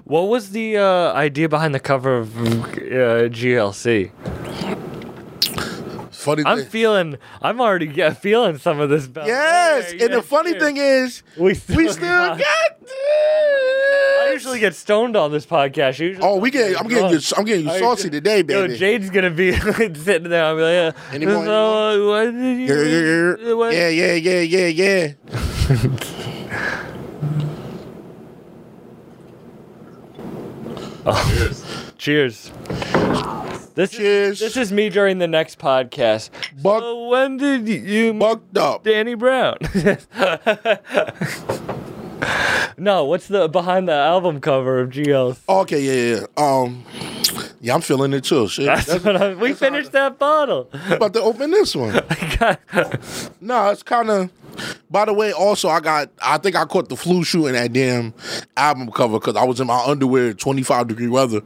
[0.05, 2.45] What was the uh, idea behind the cover of uh,
[3.31, 4.11] GLC?
[6.13, 6.67] Funny I'm thing.
[6.69, 7.19] feeling.
[7.41, 9.07] I'm already get, feeling some of this.
[9.07, 9.29] Belt.
[9.29, 12.41] Yes, Yeah, and the funny thing is, we still, we still got.
[12.41, 12.75] I
[14.25, 14.33] this.
[14.35, 16.01] usually get stoned on this podcast.
[16.01, 16.81] Usually Oh, we get.
[16.81, 17.21] I'm getting you.
[17.37, 18.73] I'm getting you I- saucy today, baby.
[18.73, 18.77] Yo.
[18.77, 20.45] Jade's gonna be sitting there.
[20.47, 21.13] I'll be like, yeah.
[21.15, 23.71] Any more, any So, uh, what did you?
[23.71, 25.13] Yeah, yeah, yeah, yeah, yeah,
[31.07, 31.53] yeah.
[31.99, 32.51] Cheers.
[33.75, 34.41] This Cheers.
[34.41, 36.31] Is, this is me during the next podcast.
[36.63, 38.85] Buck- so when did you Bucked up.
[38.85, 39.57] Danny Brown?
[42.79, 45.37] no, what's the behind the album cover of GL?
[45.49, 46.27] Okay, yeah, yeah.
[46.43, 46.85] Um,
[47.61, 48.49] yeah, I'm feeling it too.
[48.49, 50.71] Shit, That's that's, what I, we finished that bottle.
[50.91, 52.01] about to open this one.
[53.41, 54.31] No, it's kind of.
[54.91, 56.11] By the way, also I got.
[56.23, 58.15] I think I caught the flu shooting that damn
[58.57, 61.41] album cover because I was in my underwear, 25 degree weather.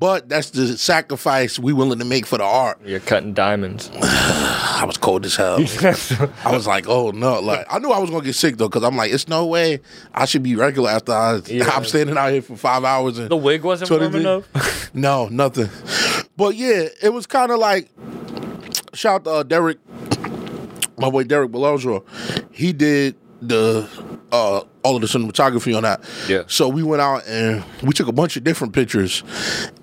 [0.00, 2.80] But that's the sacrifice we willing to make for the art.
[2.84, 3.90] You're cutting diamonds.
[4.02, 5.56] I was cold as hell.
[6.44, 8.84] I was like, oh no, like I knew I was gonna get sick though because
[8.84, 9.80] I'm like, it's no way
[10.14, 11.64] I should be regular after I, Yeah.
[11.70, 14.90] I'm standing out here for five hours and the wig wasn't warm 23 enough.
[14.94, 15.68] No, nothing.
[16.36, 17.88] But yeah, it was kind of like
[18.94, 19.78] shout out to uh, Derek,
[20.98, 22.04] my boy Derek Belozro.
[22.52, 23.88] He did the
[24.32, 26.02] uh all of the cinematography on that.
[26.28, 26.42] Yeah.
[26.48, 29.22] So we went out and we took a bunch of different pictures,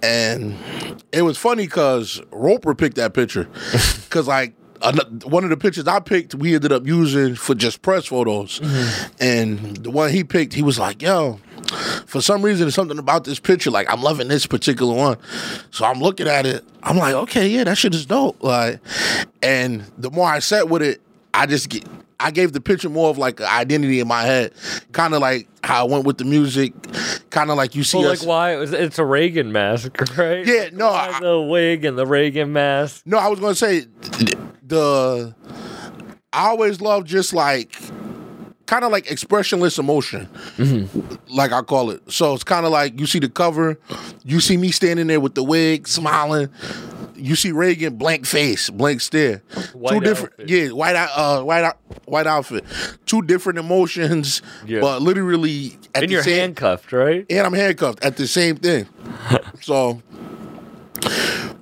[0.04, 0.56] and
[1.12, 3.46] it was funny because Roper picked that picture
[4.06, 4.54] because like.
[5.24, 8.60] One of the pictures I picked, we ended up using for just press photos,
[9.20, 11.40] and the one he picked, he was like, "Yo,
[12.06, 13.72] for some reason, there's something about this picture.
[13.72, 15.18] Like, I'm loving this particular one.
[15.72, 16.64] So I'm looking at it.
[16.84, 18.44] I'm like, okay, yeah, that shit is dope.
[18.44, 18.80] Like,
[19.42, 21.02] and the more I sat with it,
[21.36, 21.84] I just get.
[22.18, 24.54] I gave the picture more of like an identity in my head,
[24.94, 26.74] kind of like how I went with the music,
[27.30, 28.22] kind of like you see Well, us.
[28.22, 28.54] like why?
[28.54, 30.46] It was, it's a Reagan mask, right?
[30.48, 33.04] Yeah, no, I- the wig and the Reagan mask.
[33.06, 33.86] No, I was gonna say
[34.64, 35.36] the.
[36.32, 37.76] I always love just like,
[38.66, 41.16] kind of like expressionless emotion, mm-hmm.
[41.34, 42.10] like I call it.
[42.12, 43.78] So it's kind of like you see the cover,
[44.24, 46.50] you see me standing there with the wig, smiling.
[47.16, 49.42] You see Reagan, blank face, blank stare.
[49.74, 50.50] White Two different, outfit.
[50.50, 52.66] yeah, white, out- uh, white, out- white outfit.
[53.06, 54.82] Two different emotions, Yeah.
[54.82, 57.26] but literally at And the you're same, handcuffed, right?
[57.30, 58.88] and I'm handcuffed at the same thing.
[59.62, 60.02] so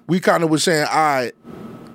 [0.08, 1.34] we kind of was saying, all right,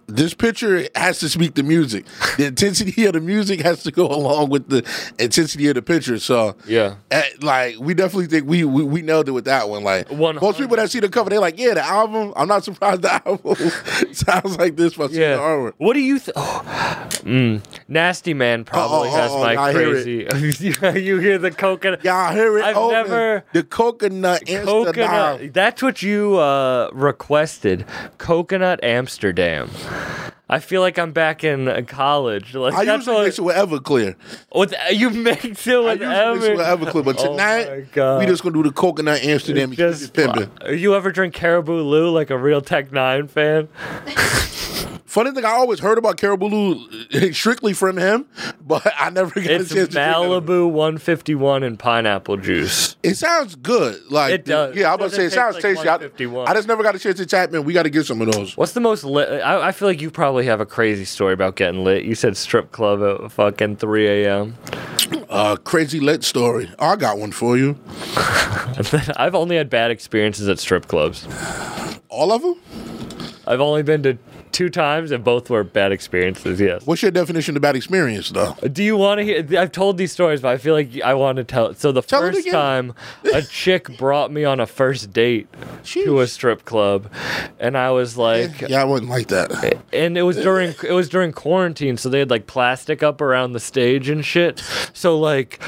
[0.09, 2.07] this picture has to speak to music.
[2.39, 4.79] The intensity of the music has to go along with the
[5.19, 6.19] intensity of the picture.
[6.19, 6.95] So Yeah.
[7.11, 9.85] eh, like we definitely think we, we we nailed it with that one.
[9.85, 10.41] Like 100.
[10.41, 12.33] most people that see the cover, they're like, yeah, the album.
[12.37, 13.55] I'm not surprised the album
[14.15, 14.95] sounds like this.
[14.95, 15.37] But yeah.
[15.37, 15.73] The artwork.
[15.77, 16.35] What do you think?
[16.37, 21.01] Oh, mm, Nasty Man probably Oh, oh, has my I hear crazy.
[21.03, 22.01] you hear the coconut?
[22.03, 22.65] Yeah, I hear it?
[22.65, 24.85] I've never- the coconut Amsterdam.
[24.95, 25.53] Coconut.
[25.53, 27.85] That's what you uh, requested.
[28.17, 29.69] Coconut Amsterdam.
[30.51, 32.55] I feel like I'm back in uh, college.
[32.55, 34.15] Like I that's usually what, mix it with Everclear.
[34.55, 36.87] with you mix it I with usually mix it with Ever.
[36.87, 38.21] Everclear, but Oh tonight God.
[38.21, 39.73] we just gonna do the coconut Amsterdam.
[39.73, 40.51] Just Just pimping.
[40.79, 43.69] you ever drink Caribou Lou like a real Tech N9ne fan?
[45.09, 46.87] Funny thing, I always heard about Caribou
[47.33, 48.27] strictly from him,
[48.61, 49.99] but I never got It's a chance to.
[49.99, 52.95] Malibu 151 and pineapple juice.
[53.03, 53.99] It sounds good.
[54.11, 54.77] Like It does.
[54.77, 55.89] Yeah, I'm about to say it sounds like tasty.
[55.89, 55.95] I,
[56.45, 57.65] I just never got a chance to tap man.
[57.65, 58.55] We got to get some of those.
[58.55, 59.43] What's the most lit?
[59.43, 62.05] I, I feel like you probably have a crazy story about getting lit.
[62.05, 64.59] You said strip club at fucking 3 a.m.
[65.31, 66.71] Uh, crazy lit story.
[66.79, 67.79] Oh, I got one for you.
[69.17, 71.27] I've only had bad experiences at strip clubs.
[72.11, 72.61] All of them.
[73.47, 74.19] I've only been to
[74.53, 76.61] two times, and both were bad experiences.
[76.61, 76.87] Yes.
[76.87, 78.55] What's your definition of bad experience, though?
[78.73, 79.61] Do you want to hear?
[79.61, 81.75] I've told these stories, but I feel like I want to tell.
[81.75, 82.95] So the Tell first time,
[83.35, 85.49] a chick brought me on a first date
[85.85, 87.11] to a strip club,
[87.59, 89.79] and I was like, Yeah, I wouldn't like that.
[89.93, 93.53] and it was during it was during quarantine, so they had like plastic up around
[93.53, 94.63] the stage and shit.
[94.93, 95.61] So like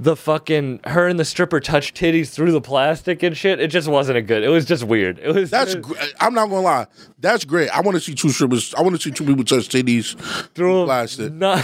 [0.00, 3.60] the fucking her and the stripper touched titties through the plastic and shit.
[3.60, 4.44] It just wasn't a good.
[4.44, 5.18] It was just weird.
[5.18, 5.74] It was That's.
[5.74, 6.86] it- Gr- I'm not gonna lie.
[7.18, 7.68] That's great.
[7.70, 8.74] I want to see two strippers.
[8.74, 10.16] I want to see two people touch titties
[10.54, 11.32] through plastic.
[11.38, 11.58] Not,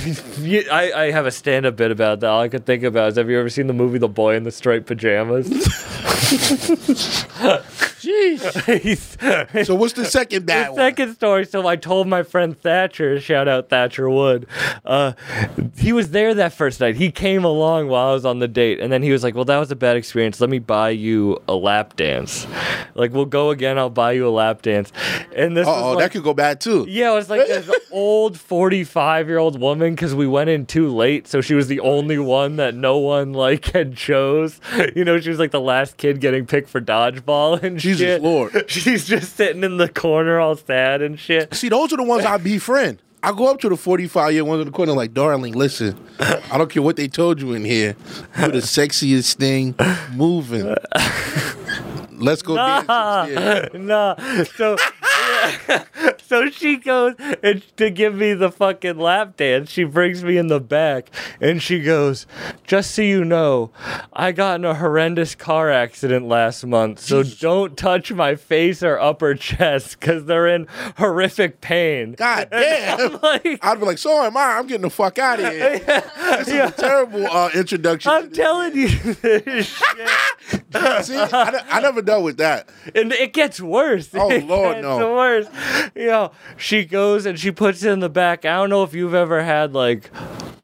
[0.70, 2.31] I, I have a stand up bit about that.
[2.31, 4.42] All I could think about is have you ever seen the movie The Boy in
[4.42, 5.49] the Striped Pajamas?
[8.05, 9.64] Jeez.
[9.64, 10.79] So what's the second bad the one?
[10.81, 11.47] second story.
[11.47, 14.47] So I told my friend Thatcher, shout out Thatcher Wood.
[14.85, 15.12] Uh,
[15.77, 16.97] he was there that first night.
[16.97, 19.45] He came along while I was on the date, and then he was like, "Well,
[19.47, 20.40] that was a bad experience.
[20.40, 22.47] Let me buy you a lap dance.
[22.95, 23.79] Like, we'll go again.
[23.79, 24.93] I'll buy you a lap dance."
[25.35, 26.87] And this oh, like, that could go bad too.
[26.88, 30.88] yeah, it was like this old 45 year old woman because we went in too
[30.95, 31.27] late.
[31.27, 34.61] So she was the only one that no one like had chose.
[34.95, 38.22] You know, she was like the last kid getting picked for dodgeball and Jesus shit.
[38.22, 38.64] Lord.
[38.70, 41.54] She's just sitting in the corner all sad and shit.
[41.54, 43.00] See, those are the ones I befriend.
[43.22, 46.59] I go up to the 45 year ones in the corner, like, darling, listen, I
[46.59, 47.96] don't care what they told you in here.
[48.38, 49.74] You're the sexiest thing
[50.14, 50.66] moving.
[52.16, 52.87] Let's go dance.
[52.87, 53.68] Nah, Yeah.
[53.74, 54.14] nah.
[54.57, 54.76] So,
[56.27, 59.71] so she goes and to give me the fucking lap dance.
[59.71, 61.11] She brings me in the back
[61.41, 62.27] and she goes,
[62.67, 63.71] "Just so you know,
[64.13, 67.01] I got in a horrendous car accident last month.
[67.01, 70.67] So don't touch my face or upper chest because they're in
[70.99, 73.19] horrific pain." God damn.
[73.23, 74.57] Like, I'd be like, so am I.
[74.59, 75.79] I'm getting the fuck out of here.
[75.79, 78.11] This is a terrible uh, introduction.
[78.13, 80.09] I'm telling you this shit.
[81.05, 82.69] See, I, I never dealt with that.
[82.95, 84.11] and it gets worse.
[84.15, 84.97] Oh, It Lord, gets no.
[84.99, 85.13] worse.
[85.94, 88.44] You know, she goes and she puts it in the back.
[88.44, 90.11] I don't know if you've ever had like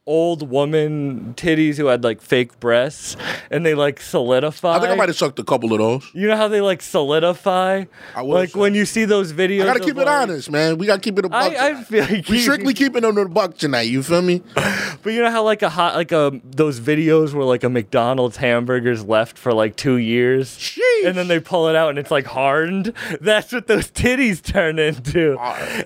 [0.07, 3.17] old woman titties who had like fake breasts
[3.49, 4.75] and they like solidify.
[4.77, 6.11] I think I might have sucked a couple of those.
[6.15, 7.85] You know how they like solidify?
[8.17, 9.63] I will like when you see those videos.
[9.63, 10.79] I gotta keep it like- honest, man.
[10.79, 11.53] We gotta keep it a buck.
[11.53, 13.83] I, I feel like we strictly keeping them to the buck tonight.
[13.83, 14.43] You feel me?
[14.55, 18.39] But you know how like a hot like a those videos where like a McDonald's
[18.39, 20.77] hamburger's left for like two years.
[21.05, 22.93] And then they pull it out and it's like hardened.
[23.21, 25.37] That's what those titties turn into.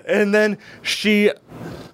[0.07, 1.31] And then she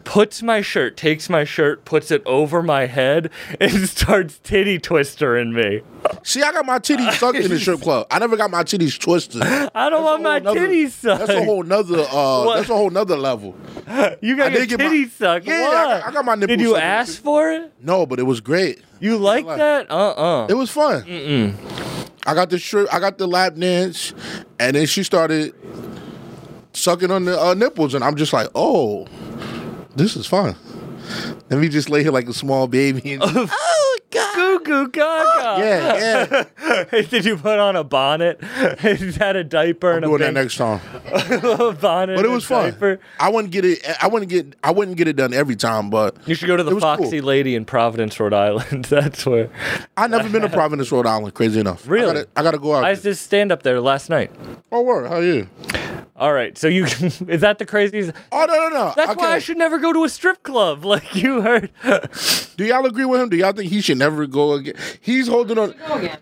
[0.03, 3.29] puts my shirt, takes my shirt, puts it over my head,
[3.59, 5.81] and starts titty twistering me.
[6.23, 8.07] See, I got my titties sucked in the strip club.
[8.09, 9.41] I never got my titties twisted.
[9.43, 11.27] I don't want my Another- titties sucked.
[11.27, 12.05] That's a whole nother.
[12.11, 13.55] Uh, that's a whole nother level.
[14.21, 15.45] you got I your did my- titties sucked.
[15.45, 15.71] Yeah, I what?
[15.71, 17.71] got- I got my Did you ask for it?
[17.79, 18.81] No, but it was great.
[18.99, 19.89] You like that?
[19.91, 21.03] Uh uh It was fun.
[22.25, 22.93] I got the strip.
[22.93, 24.13] I got the lap dance,
[24.59, 25.55] and then she started
[26.73, 29.07] sucking on the uh, nipples, and I'm just like, oh,
[29.95, 30.55] this is fun.
[31.49, 33.13] Let me just lay here like a small baby.
[33.13, 35.57] And, oh Goo goo gaga.
[35.61, 36.45] Yeah,
[36.91, 37.01] yeah.
[37.09, 38.41] Did you put on a bonnet?
[38.43, 40.79] had a diaper and Doing a that next time.
[41.79, 42.15] bonnet.
[42.15, 42.71] But it was fun.
[42.71, 42.99] diaper?
[43.19, 43.79] I wouldn't get it.
[44.01, 44.55] I wouldn't get.
[44.63, 47.27] I wouldn't get it done every time, but You should go to the Foxy cool.
[47.27, 48.85] Lady in Providence, Rhode Island.
[48.85, 49.49] That's where
[49.97, 51.33] I never been to Providence, Rhode Island.
[51.33, 51.87] Crazy enough.
[51.87, 52.09] Really?
[52.09, 52.83] I gotta, I gotta go out.
[52.83, 54.31] I just stand up there last night.
[54.71, 55.07] oh, word.
[55.09, 55.47] How you?
[56.21, 58.11] All right, so you is that the craziest?
[58.31, 58.93] Oh no, no, no.
[58.95, 59.19] That's okay.
[59.19, 60.85] why I should never go to a strip club.
[60.91, 61.71] Like you heard.
[62.57, 63.29] Do y'all agree with him?
[63.29, 64.75] Do y'all think he should never go again?
[65.01, 65.73] He's holding on.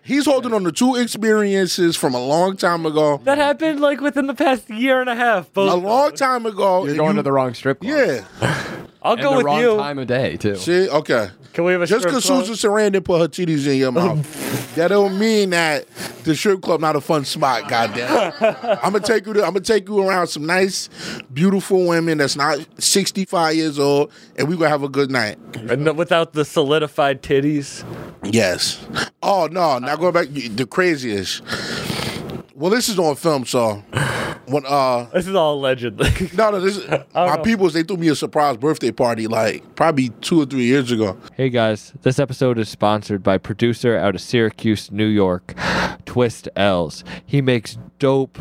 [0.02, 3.18] He's holding on to two experiences from a long time ago.
[3.24, 5.52] that happened like within the past year and a half.
[5.52, 5.70] Both.
[5.70, 6.86] A long time ago.
[6.86, 7.92] You're going you- to the wrong strip club.
[7.92, 8.24] Yeah.
[9.02, 9.76] I'll And go the with wrong you.
[9.76, 10.56] time of day too.
[10.56, 10.88] See.
[10.88, 11.28] Okay.
[11.52, 12.24] Can we have a Just because?
[12.24, 15.86] Susan Sarandon put her titties in your mouth, that don't mean that
[16.24, 17.68] the strip club not a fun spot.
[17.68, 18.32] Goddamn.
[18.82, 19.32] I'm gonna take you.
[19.34, 20.88] To, I'm gonna take you around some nice,
[21.32, 25.38] beautiful women that's not 65 years old, and we gonna have a good night.
[25.56, 27.84] And without the solidified titties.
[28.22, 28.84] Yes.
[29.22, 29.78] Oh no!
[29.78, 31.42] Now going back, the craziest.
[32.54, 33.82] Well, this is on film, so
[34.50, 36.10] when uh This is all allegedly.
[36.36, 37.42] no no this is, my know.
[37.42, 41.16] peoples they threw me a surprise birthday party like probably two or three years ago.
[41.34, 45.54] Hey guys, this episode is sponsored by producer out of Syracuse, New York,
[46.04, 47.04] Twist L's.
[47.24, 48.38] He makes dope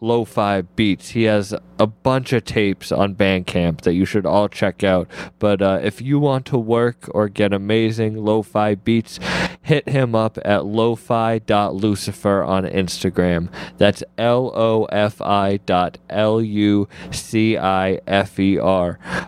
[0.00, 1.10] lo-fi beats.
[1.10, 5.08] He has a bunch of tapes on Bandcamp that you should all check out.
[5.38, 9.18] But uh, if you want to work or get amazing lo-fi beats,
[9.66, 13.48] hit him up at lo-fi.lucifer on Instagram.
[13.78, 16.88] That's L-O-F-I dot L-U-C-I-F-E-R.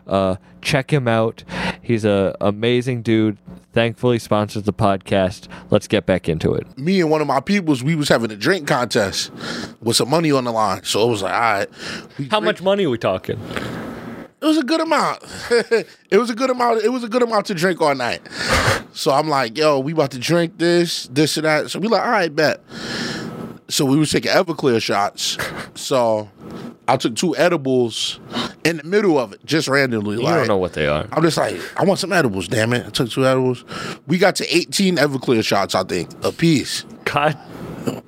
[0.07, 1.43] Uh, check him out.
[1.83, 3.39] He's a amazing dude.
[3.73, 5.49] Thankfully sponsors the podcast.
[5.71, 6.79] Let's get back into it.
[6.79, 9.33] Me and one of my peoples we was having a drink contest
[9.83, 11.69] with some money on the line, so it was like all right.
[12.31, 13.39] How drink- much money are we talking?
[14.41, 15.25] It was a good amount.
[16.11, 16.85] it was a good amount.
[16.85, 18.21] It was a good amount to drink all night.
[18.93, 21.71] So I'm like, yo, we about to drink this, this and that.
[21.71, 22.61] So we like, all right, bet.
[23.69, 25.39] So we was taking Everclear shots.
[25.75, 26.31] So
[26.87, 28.19] I took two edibles
[28.65, 30.17] in the middle of it, just randomly.
[30.17, 31.07] You like, don't know what they are.
[31.13, 32.87] I'm just like, I want some edibles, damn it.
[32.87, 33.65] I took two edibles.
[34.07, 36.85] We got to 18 Everclear shots, I think, a piece.
[37.05, 37.37] God,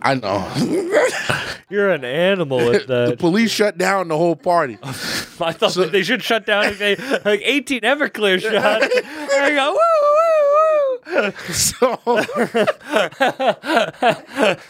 [0.03, 0.51] I know.
[1.71, 4.79] you're an animal at the police shut down the whole party.
[4.83, 6.64] I thought that they should shut down
[7.25, 8.55] like 18 Everclear shots.
[8.55, 10.30] I go, woo, woo, woo.
[11.52, 11.98] So,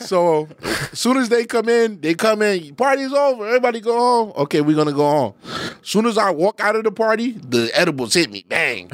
[0.00, 0.48] so
[0.92, 2.74] as soon as they come in, they come in.
[2.74, 3.46] Party's over.
[3.46, 4.32] Everybody go home.
[4.36, 5.34] Okay, we're gonna go home.
[5.82, 8.44] Soon as I walk out of the party, the edibles hit me.
[8.48, 8.90] Bang.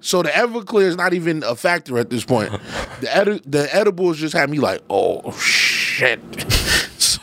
[0.00, 2.52] So the Everclear is not even a factor at this point.
[3.00, 6.20] The edi- the edibles just had me like, oh shit.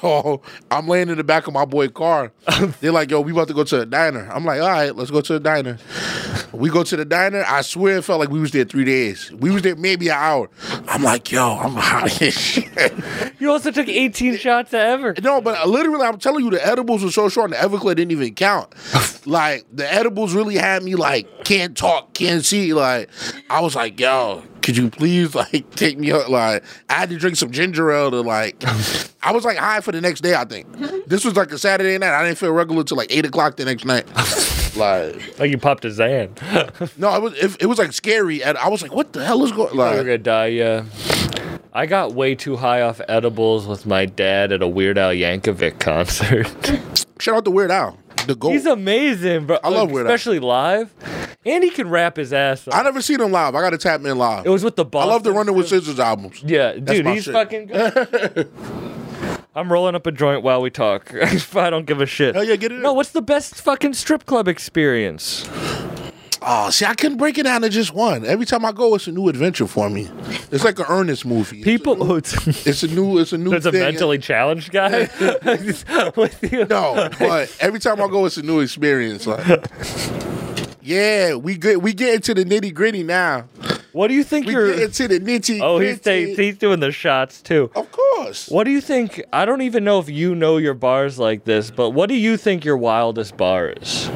[0.04, 2.32] So oh, So I'm laying in the back of my boy car.
[2.82, 4.30] They're like, yo, we about to go to a diner.
[4.32, 5.78] I'm like, all right, let's go to a diner.
[6.52, 7.44] We go to the diner.
[7.48, 9.32] I swear it felt like we was there three days.
[9.32, 10.50] We was there maybe an hour.
[10.88, 12.94] I'm like, yo, I'm hot as shit.
[13.40, 15.16] You also took 18 shots of ever.
[15.22, 18.12] No, but literally, I'm telling you, the edibles were so short, and the Everclear didn't
[18.12, 18.74] even count.
[19.26, 22.74] like the edibles really had me like can't talk, can't see.
[22.74, 23.10] Like
[23.50, 26.30] I was like, yo, could you please like take me out?
[26.30, 28.56] Like I had to drink some ginger ale to like.
[29.26, 30.36] I was like high for the next day.
[30.36, 30.68] I think
[31.08, 32.14] this was like a Saturday night.
[32.14, 34.06] I didn't feel regular till like eight o'clock the next night.
[34.76, 36.98] like Like you popped a Xan.
[36.98, 39.44] no, it was it, it was like scary, and I was like, what the hell
[39.44, 39.76] is going?
[39.76, 40.86] Like, You're gonna die, yeah.
[41.76, 45.80] I got way too high off edibles with my dad at a Weird Al Yankovic
[45.80, 46.48] concert.
[47.20, 47.98] shout out to Weird Al,
[48.28, 48.52] the goat.
[48.52, 49.58] He's amazing, bro.
[49.64, 50.14] I love Weird Al.
[50.14, 50.94] especially live.
[51.46, 52.74] And he can rap his ass off.
[52.74, 53.54] I never seen him live.
[53.54, 54.46] I got to tap him in live.
[54.46, 55.02] It was with the ball.
[55.02, 56.42] I love the Running with Scissors albums.
[56.42, 57.34] Yeah, dude, my he's shit.
[57.34, 58.50] fucking good.
[59.56, 61.14] I'm rolling up a joint while we talk.
[61.56, 62.34] I don't give a shit.
[62.34, 62.96] Hell yeah, get it No, in.
[62.96, 65.48] what's the best fucking strip club experience?
[66.46, 68.26] Oh, see, I couldn't break it down to just one.
[68.26, 70.10] Every time I go, it's a new adventure for me.
[70.52, 71.60] It's like an Ernest movie.
[71.60, 73.54] It's a People, new- it's a new, it's a new.
[73.54, 75.10] It's a mentally challenged guy.
[76.70, 79.26] No, but every time I go, it's a new experience.
[79.28, 79.64] Like,
[80.82, 83.46] yeah, we get we get into the nitty gritty now.
[83.94, 84.74] What do you think We you're?
[84.74, 85.62] get into the nitty.
[85.62, 87.70] Oh, he's ta- he's doing the shots too.
[87.76, 88.50] Of course.
[88.50, 89.22] What do you think?
[89.32, 92.36] I don't even know if you know your bars like this, but what do you
[92.38, 94.10] think your wildest bar is?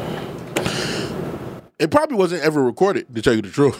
[1.79, 3.77] It probably wasn't ever recorded, to tell you the truth.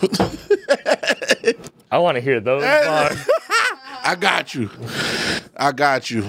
[1.91, 2.61] I want to hear those.
[2.63, 4.69] I got you.
[5.57, 6.23] I got you.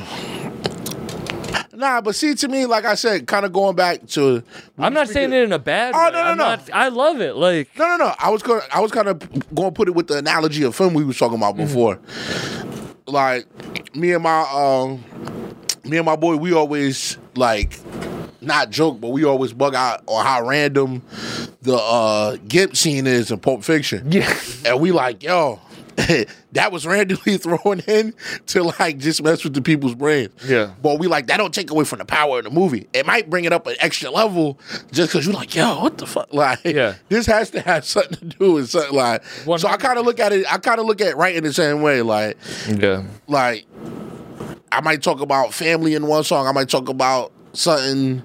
[1.75, 4.43] Nah, but see, to me, like I said, kind of going back to.
[4.79, 6.11] I'm not saying it in a bad Oh, way.
[6.11, 6.45] no, no, I'm no.
[6.45, 7.37] not- I love it.
[7.37, 8.15] Like, No, no, no.
[8.19, 8.63] I was going.
[8.73, 9.21] I was kind of
[9.55, 12.01] going to put it with the analogy of film we was talking about before.
[13.07, 13.47] Like
[13.95, 15.05] me and my um,
[15.85, 17.79] me and my boy, we always like
[18.41, 21.03] not joke, but we always bug out on how random
[21.63, 24.11] the uh Gimp scene is in Pulp Fiction.
[24.13, 24.33] yeah.
[24.65, 25.61] And we like, yo,
[26.53, 28.15] that was randomly thrown in
[28.47, 30.31] to like just mess with the people's brains.
[30.47, 30.73] Yeah.
[30.81, 32.87] But we like that don't take away from the power of the movie.
[32.93, 34.59] It might bring it up an extra level
[34.93, 36.29] just because you're like, yo, what the fuck?
[36.33, 36.95] Like, Yeah.
[37.09, 39.25] this has to have something to do with something like.
[39.45, 40.47] One- So I kind of look at it.
[40.53, 42.03] I kind of look at it right in the same way.
[42.03, 42.37] Like,
[42.69, 43.03] Yeah.
[43.27, 43.67] like
[44.71, 46.47] I might talk about family in one song.
[46.47, 48.23] I might talk about something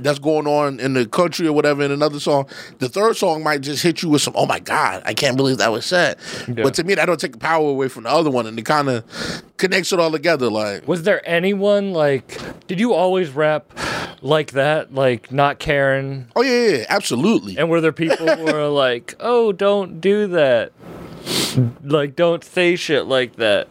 [0.00, 2.46] that's going on in the country or whatever in another song.
[2.78, 5.58] The third song might just hit you with some, oh my God, I can't believe
[5.58, 6.18] that was said.
[6.46, 6.62] Yeah.
[6.62, 8.64] But to me, that don't take the power away from the other one and it
[8.64, 10.50] kind of connects it all together.
[10.50, 12.38] Like, Was there anyone like?
[12.66, 13.72] Did you always rap
[14.22, 14.94] like that?
[14.94, 16.28] Like not caring?
[16.36, 17.58] oh yeah, yeah, yeah, absolutely.
[17.58, 20.72] And were there people who were like, "Oh, don't do that,"
[21.84, 23.68] like don't say shit like that?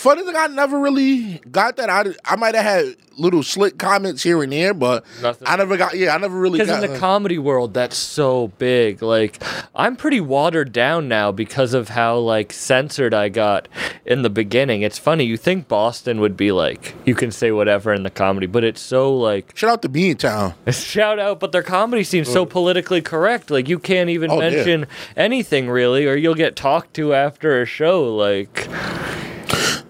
[0.00, 1.90] Funny thing, I never really got that.
[1.90, 5.46] I, I might have had little slick comments here and there, but Nothing.
[5.46, 8.48] I never got, yeah, I never really Because in the uh, comedy world, that's so
[8.56, 9.02] big.
[9.02, 9.42] Like,
[9.74, 13.68] I'm pretty watered down now because of how like censored I got
[14.06, 14.80] in the beginning.
[14.80, 15.24] It's funny.
[15.24, 18.80] You think Boston would be like, you can say whatever in the comedy, but it's
[18.80, 20.54] so like Shout out to Beantown.
[20.72, 21.40] shout out.
[21.40, 22.50] But their comedy seems so mm.
[22.50, 23.50] politically correct.
[23.50, 24.48] Like, you can't even Oh, yeah.
[24.48, 28.16] mention anything really, or you'll get talked to after a show.
[28.16, 28.66] Like,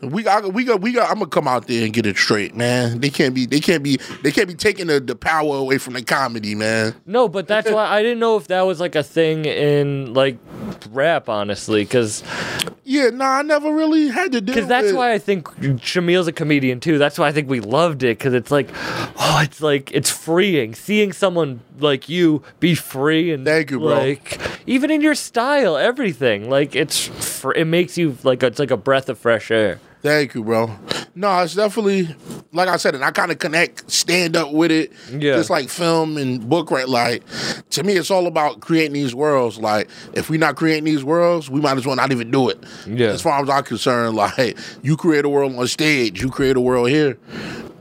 [0.03, 1.09] We got, we got, we got.
[1.11, 3.01] I'm gonna come out there and get it straight, man.
[3.01, 5.95] They can't be, they can't be, they can't be taking the, the power away from
[5.95, 6.95] the comedy, man.
[7.07, 10.39] no, but that's why I didn't know if that was like a thing in like
[10.91, 12.23] rap, honestly, because.
[12.83, 14.53] Yeah, nah, I never really had to do.
[14.53, 15.47] Because that's with- why I think
[15.81, 16.99] Shamil's a comedian too.
[16.99, 18.19] That's why I think we loved it.
[18.19, 23.45] Because it's like, oh, it's like it's freeing seeing someone like you be free and
[23.47, 23.89] Thank you, bro.
[23.97, 26.51] like even in your style, everything.
[26.51, 29.81] Like it's fr- it makes you like it's like a breath of fresh air.
[30.03, 30.71] Thank you, bro.
[31.15, 32.09] No, it's definitely
[32.53, 34.93] like I said, and I kind of connect stand up with it.
[35.11, 35.37] Yeah.
[35.37, 36.89] Just like film and book, right?
[36.89, 37.23] Like
[37.71, 39.59] to me, it's all about creating these worlds.
[39.59, 42.65] Like if we're not creating these worlds, we might as well not even do it.
[42.87, 43.09] Yeah.
[43.09, 46.61] As far as I'm concerned, like you create a world on stage, you create a
[46.63, 47.19] world here.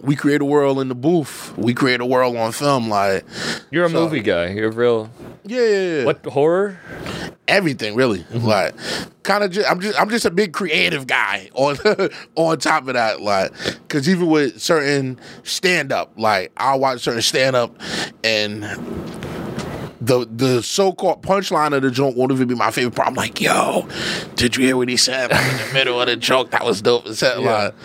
[0.02, 1.58] We create a world in the booth.
[1.58, 2.90] We create a world on film.
[2.90, 3.24] Like
[3.72, 4.48] You're a So- movie guy.
[4.50, 5.10] You're real.
[5.46, 6.06] yeah, yeah, yeah.
[6.06, 6.80] What horror?
[7.50, 8.46] Everything really mm-hmm.
[8.46, 8.76] like
[9.24, 11.78] kind of just i'm just i'm just a big creative guy on
[12.36, 13.52] on top of that like
[13.88, 17.76] because even with certain stand-up like i'll watch certain stand-up
[18.24, 18.64] and
[20.02, 23.08] the the so-called punchline of the joke won't even be my favorite part.
[23.10, 23.88] I'm like, yo,
[24.36, 26.52] did you hear what he said like, in the middle of the joke?
[26.52, 27.06] That was dope.
[27.22, 27.38] Yeah.
[27.38, 27.76] Like,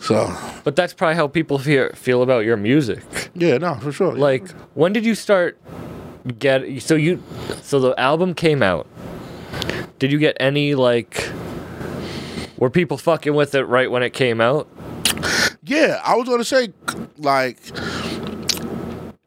[0.00, 3.02] so But that's probably how people feel feel about your music.
[3.34, 4.14] yeah, no, for sure.
[4.14, 5.58] Like, when did you start
[6.38, 6.82] get?
[6.82, 7.22] So you,
[7.62, 8.86] so the album came out.
[9.98, 11.28] Did you get any like?
[12.56, 14.68] Were people fucking with it right when it came out?
[15.62, 16.72] Yeah, I was gonna say
[17.18, 17.58] like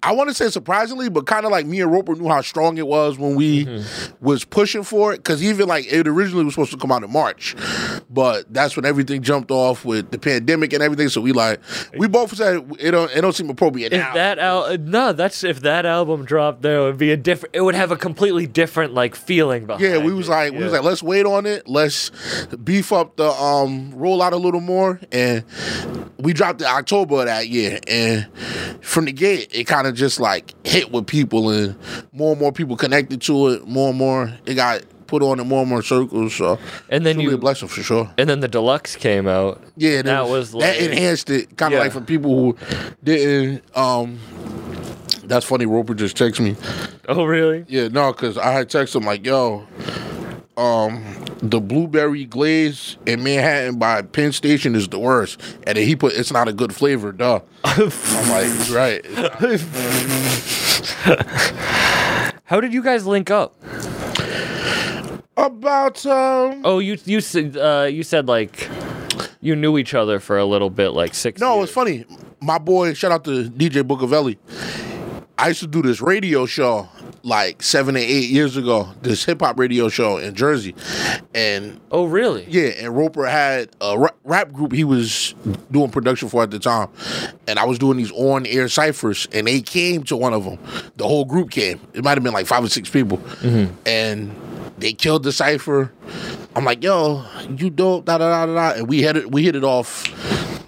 [0.03, 2.77] I want to say surprisingly, but kind of like me and Roper knew how strong
[2.77, 4.25] it was when we Mm-hmm.
[4.25, 5.17] was pushing for it.
[5.17, 7.55] Because even like it originally was supposed to come out in March,
[8.09, 11.09] but that's when everything jumped off with the pandemic and everything.
[11.09, 11.59] So we like
[11.97, 14.13] we both said it don't it don't seem appropriate If now.
[14.13, 17.55] that al- no, that's if that album dropped, there it would be a different.
[17.55, 19.83] It would have a completely different like feeling behind.
[19.83, 20.31] yeah, we was it.
[20.31, 21.67] like we was like let's wait on it.
[21.67, 22.09] Let's
[22.63, 25.43] beef up the um rollout a little more, and
[26.17, 27.79] we dropped it October of that year.
[27.87, 28.27] And
[28.81, 31.75] from the gate, it kind of just like hit with people, and
[32.11, 33.67] more and more people connected to it.
[33.67, 36.33] More and more, it got put on in more and more circles.
[36.35, 36.57] So
[36.89, 38.09] And then you- a blessing for sure.
[38.17, 39.61] and then the deluxe came out.
[39.77, 41.83] Yeah, that was like that enhanced it, kind of Yeah.
[41.83, 42.57] like for people who
[43.03, 43.63] didn't.
[43.77, 44.17] um
[45.25, 45.65] That's funny.
[45.65, 46.55] Roper just texted me.
[47.07, 47.65] Oh really?
[47.69, 49.65] Yeah, no, because I had texted him like, yo,
[50.57, 51.03] um,
[51.39, 55.39] the blueberry glaze in Manhattan by Penn Station is the worst.
[55.65, 57.39] And then he put, it's not a good flavor, duh.
[57.63, 57.89] I'm
[58.29, 59.03] like, right.
[62.45, 63.55] How did you guys link up?
[65.35, 68.69] About, um, Oh, you you said uh, you said like
[69.41, 71.41] you knew each other for a little bit, like six.
[71.41, 71.63] no, years.
[71.65, 72.05] it's funny.
[72.39, 74.37] My boy, shout out to DJ Bucavelli.
[75.43, 76.87] I used to do this radio show
[77.21, 80.73] like seven or eight years ago, this hip hop radio show in Jersey.
[81.33, 82.45] And Oh really?
[82.47, 85.35] Yeah, and Roper had a rap group he was
[85.69, 86.87] doing production for at the time,
[87.45, 90.59] and I was doing these on air ciphers, and they came to one of them.
[90.95, 91.81] The whole group came.
[91.93, 93.75] It might have been like five or six people, mm-hmm.
[93.85, 94.33] and
[94.77, 95.91] they killed the cipher.
[96.55, 98.77] I'm like, yo, you dope, da da da, da.
[98.77, 99.29] and we hit it.
[99.29, 100.07] We hit it off.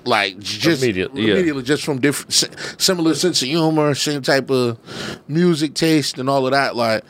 [0.06, 1.34] Like just Immediately, yeah.
[1.34, 2.34] immediately, just from different,
[2.80, 4.78] similar sense of humor, same type of
[5.28, 6.76] music taste, and all of that.
[6.76, 7.04] Like,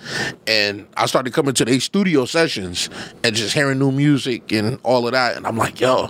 [0.48, 2.90] and I started coming to these studio sessions
[3.24, 5.36] and just hearing new music and all of that.
[5.36, 6.10] And I'm like, yo,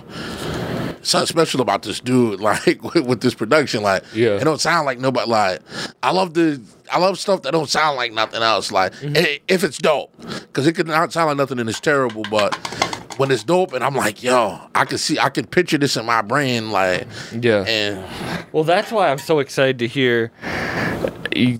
[1.06, 2.40] something special about this dude.
[2.46, 4.36] Like with, with this production, like, Yeah.
[4.36, 5.28] it don't sound like nobody.
[5.30, 5.60] Like,
[6.02, 6.60] I love the.
[6.92, 8.70] I love stuff that don't sound like nothing else.
[8.70, 9.16] Like, mm-hmm.
[9.16, 12.54] i- if it's dope, because it could not sound like nothing and it's terrible, but
[13.18, 16.04] when it's dope, and I'm like, yo, I can see, I can picture this in
[16.06, 17.64] my brain, like, Yeah.
[17.66, 18.04] and
[18.52, 20.30] Well, that's why I'm so excited to hear.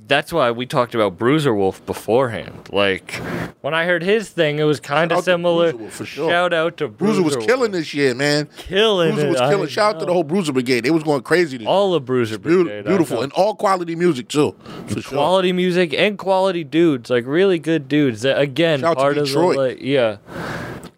[0.07, 2.68] That's why we talked about Bruiser Wolf beforehand.
[2.72, 3.12] Like
[3.61, 5.70] when I heard his thing, it was kind of similar.
[5.72, 6.31] Bruiser Wolf, for sure.
[6.31, 7.47] Shout out to Bruiser was Wolf.
[7.47, 8.49] killing this year, man.
[8.57, 9.68] Killing Bruiser it, was I killing.
[9.68, 10.81] Shout out to the whole Bruiser Brigade.
[10.81, 11.59] They was going crazy.
[11.59, 12.87] This all of Bruiser Brigade.
[12.87, 14.55] I beautiful and all quality music too.
[14.87, 15.18] For sure.
[15.18, 18.22] quality music and quality dudes, like really good dudes.
[18.22, 19.57] That, again, Shout part of Detroit.
[19.57, 20.16] the like, yeah.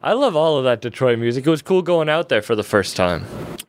[0.01, 1.47] I love all of that Detroit music.
[1.47, 3.23] It was cool going out there for the first time.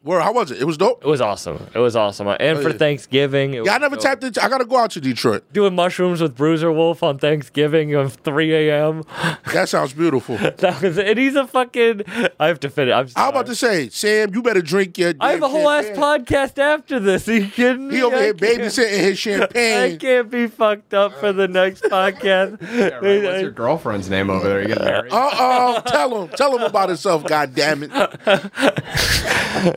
[0.03, 0.61] Where how was it?
[0.61, 1.03] It was dope.
[1.03, 1.67] It was awesome.
[1.73, 2.27] It was awesome.
[2.39, 2.77] And for yeah.
[2.77, 4.03] Thanksgiving, it Yeah, I never dope.
[4.03, 4.43] tapped into.
[4.43, 5.43] I gotta go out to Detroit.
[5.51, 9.03] doing mushrooms with Bruiser Wolf on Thanksgiving of 3 a.m.
[9.53, 10.37] That sounds beautiful.
[10.37, 12.03] That was and he's a fucking.
[12.39, 12.93] I have to finish.
[12.93, 15.13] I'm I'm about to say, Sam, you better drink your.
[15.19, 17.27] I have a damn whole ass podcast after this.
[17.27, 17.95] Are you kidding me?
[17.95, 19.93] He over I here babysitting his champagne.
[19.93, 22.59] I can't be fucked up for the next podcast.
[22.79, 23.23] Yeah, right.
[23.23, 24.61] What's your girlfriend's name over there?
[24.61, 25.11] You getting married?
[25.11, 27.25] Uh oh, tell him, tell him about himself.
[27.25, 27.91] God damn it.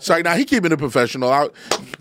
[0.03, 1.31] Sorry, now he keeping it professional.
[1.31, 1.49] I,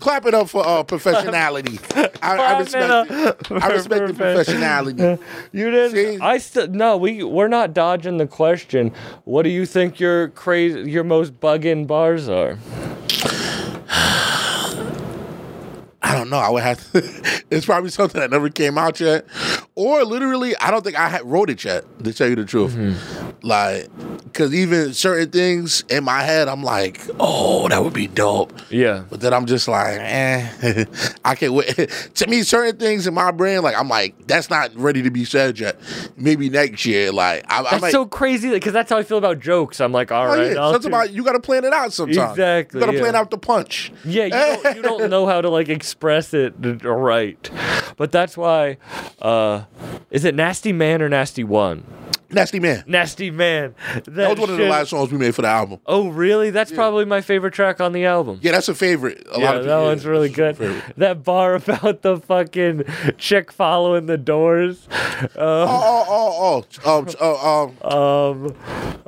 [0.02, 1.80] clap it up for uh, professionality.
[2.22, 3.10] I, I respect.
[3.10, 3.62] It.
[3.62, 5.18] I respect the profe- professionality.
[5.52, 5.92] You didn't.
[5.92, 6.18] See?
[6.20, 6.96] I still no.
[6.96, 8.92] We we're not dodging the question.
[9.24, 12.58] What do you think your crazy, your most bugging bars are?
[16.04, 16.38] I don't know.
[16.38, 16.92] I would have.
[16.92, 19.24] To, it's probably something that never came out yet,
[19.76, 21.84] or literally, I don't think I had wrote it yet.
[22.04, 22.74] To tell you the truth,
[23.42, 23.88] like,
[24.24, 28.52] because even certain things in my head, I'm like, oh, that would be dope.
[28.70, 29.04] Yeah.
[29.10, 30.84] But then I'm just like, eh,
[31.24, 31.74] I can't wait.
[32.14, 35.24] to me, certain things in my brain, like I'm like, that's not ready to be
[35.24, 35.78] said yet.
[36.16, 37.12] Maybe next year.
[37.12, 37.92] Like I, I That's might.
[37.92, 39.80] so crazy because that's how I feel about jokes.
[39.80, 40.78] I'm like, all Oh, right, yeah.
[40.78, 42.30] Do- about you got to plan it out sometimes.
[42.32, 43.02] Exactly, You got to yeah.
[43.02, 43.92] plan out the punch.
[44.04, 44.30] Yeah, you
[44.62, 47.50] don't, you don't know how to like express it right,
[47.96, 48.78] but that's why.
[49.20, 49.64] Uh,
[50.10, 51.84] is it Nasty Man or Nasty One?
[52.32, 52.84] Nasty man.
[52.86, 53.74] Nasty Man.
[54.06, 55.80] That was one of the last songs we made for the album.
[55.86, 56.50] Oh, really?
[56.50, 58.38] That's probably my favorite track on the album.
[58.42, 59.26] Yeah, that's a favorite.
[59.32, 60.56] A Yeah, lot of that one's yeah, really good.
[60.96, 62.84] That bar about the fucking
[63.18, 64.88] chick following the doors.
[65.36, 67.72] Uh, Oh, oh, oh, oh.
[67.82, 68.56] Um, um,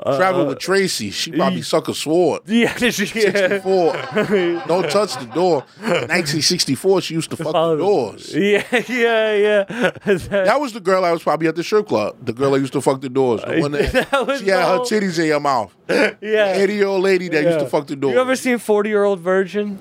[0.05, 1.11] um, travel with Tracy.
[1.11, 2.43] She probably suck a sword.
[2.47, 2.91] yeah, yeah.
[2.91, 3.93] 64.
[4.67, 5.65] Don't touch the door.
[5.83, 8.35] In 1964, she used to fuck the doors.
[8.35, 9.91] Yeah, yeah, yeah.
[10.05, 12.17] That was the girl I was probably at the strip club.
[12.25, 13.41] The girl that used to fuck the doors.
[13.43, 15.75] The one that, That was she had the her titties in your mouth.
[15.89, 16.53] yeah.
[16.53, 18.15] 80 year old lady that used to fuck the doors.
[18.15, 19.81] You ever seen Forty Year Old Virgin?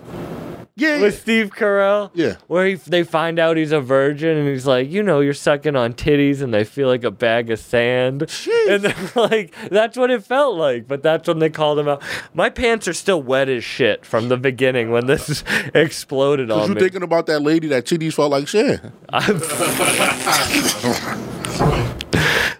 [0.75, 1.19] Yeah, with yeah.
[1.19, 2.09] Steve Carell.
[2.15, 2.37] Yeah.
[2.47, 5.75] where he, they find out he's a virgin, and he's like, you know, you're sucking
[5.75, 8.21] on titties, and they feel like a bag of sand.
[8.21, 8.69] Jeez.
[8.75, 10.87] And they're like, that's what it felt like.
[10.87, 12.01] But that's when they called him out.
[12.33, 15.43] My pants are still wet as shit from the beginning when this
[15.75, 16.81] exploded Was on you me.
[16.81, 18.81] thinking about that lady that titties felt like shit?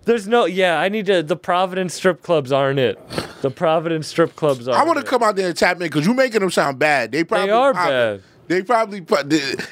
[0.06, 1.24] There's no, yeah, I need to.
[1.24, 3.00] The Providence strip clubs aren't it.
[3.42, 4.82] The Providence strip clubs aren't.
[4.82, 7.12] I want to come out there and tap in because you're making them sound bad.
[7.12, 8.22] They probably are probably- bad.
[8.48, 9.06] They probably.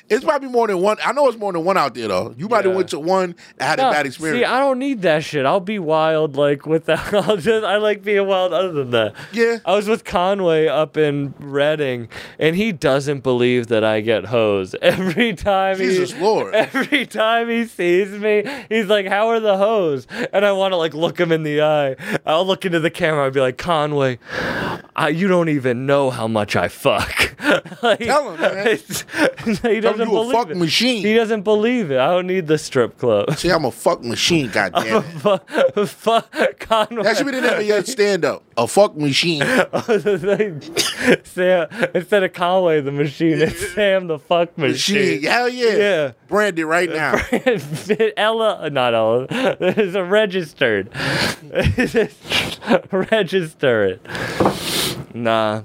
[0.09, 0.97] It's probably more than one.
[1.03, 2.33] I know it's more than one out there though.
[2.37, 4.39] You might have went to one and had a bad experience.
[4.39, 5.45] See, I don't need that shit.
[5.45, 7.13] I'll be wild like with that.
[7.13, 9.15] I'll just, I like being wild other than that.
[9.33, 9.59] Yeah.
[9.65, 12.09] I was with Conway up in Reading,
[12.39, 15.77] and he doesn't believe that I get hosed every time.
[15.77, 16.55] Jesus he, Lord.
[16.71, 20.77] Every time he sees me, he's like, "How are the hoes?" And I want to
[20.77, 21.95] like look him in the eye.
[22.25, 23.25] I'll look into the camera.
[23.25, 24.19] I'll be like, "Conway,
[24.95, 27.35] I, you don't even know how much I fuck."
[27.81, 28.60] like, Tell him, man.
[28.67, 29.05] it's-
[29.63, 30.57] he doesn't you a believe fuck it.
[30.57, 31.03] machine.
[31.05, 31.97] He doesn't believe it.
[31.99, 33.35] I don't need the strip club.
[33.37, 34.49] See, I'm a fuck machine.
[34.53, 35.01] Goddamn it.
[35.19, 35.49] fuck,
[35.87, 37.03] fuck Conway.
[37.03, 38.43] That should be the name of your stand up.
[38.57, 39.41] A fuck machine.
[39.73, 44.95] Oh, Sam, uh, instead of Conway the machine, it's Sam the fuck Machine.
[44.97, 45.23] machine.
[45.23, 45.75] Hell yeah.
[45.75, 46.11] Yeah.
[46.27, 47.19] Brand it right now.
[48.17, 49.27] Ella, uh, not Ella.
[49.59, 50.89] There's a registered.
[52.91, 55.15] Register it.
[55.15, 55.63] Nah.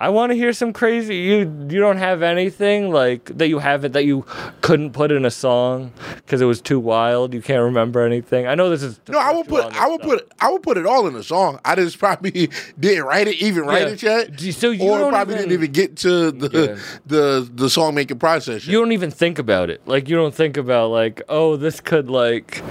[0.00, 1.16] I want to hear some crazy.
[1.16, 1.38] You
[1.68, 4.24] you don't have anything like that you have it that you
[4.60, 7.34] couldn't put in a song because it was too wild.
[7.34, 8.46] You can't remember anything.
[8.46, 10.08] I know this is No, I will put I will stuff.
[10.08, 11.58] put I will put it all in a song.
[11.64, 14.18] I just probably didn't write it, even write Yeah.
[14.20, 14.54] it yet.
[14.54, 16.78] So you or probably even- didn't even get to the Yeah.
[17.06, 18.66] the the song making process.
[18.66, 18.72] Yet.
[18.72, 19.80] You don't even think about it.
[19.86, 22.62] Like you don't think about like, oh, this could like.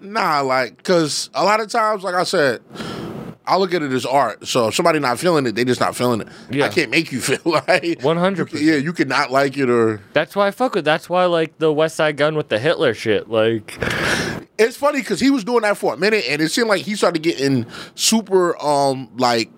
[0.00, 2.62] Nah, like, cause a lot of times, like I said,
[3.50, 4.46] I look at it as art.
[4.46, 6.28] So if somebody not feeling it, they just not feeling it.
[6.50, 6.66] Yeah.
[6.66, 8.52] I can't make you feel like 100%.
[8.60, 10.00] Yeah, you can not like it or.
[10.12, 10.84] That's why I fuck with.
[10.84, 13.28] That's why like the Westside Gunn with the Hitler shit.
[13.28, 13.76] Like,
[14.58, 16.94] It's funny because he was doing that for a minute, and it seemed like he
[16.94, 19.50] started getting super um like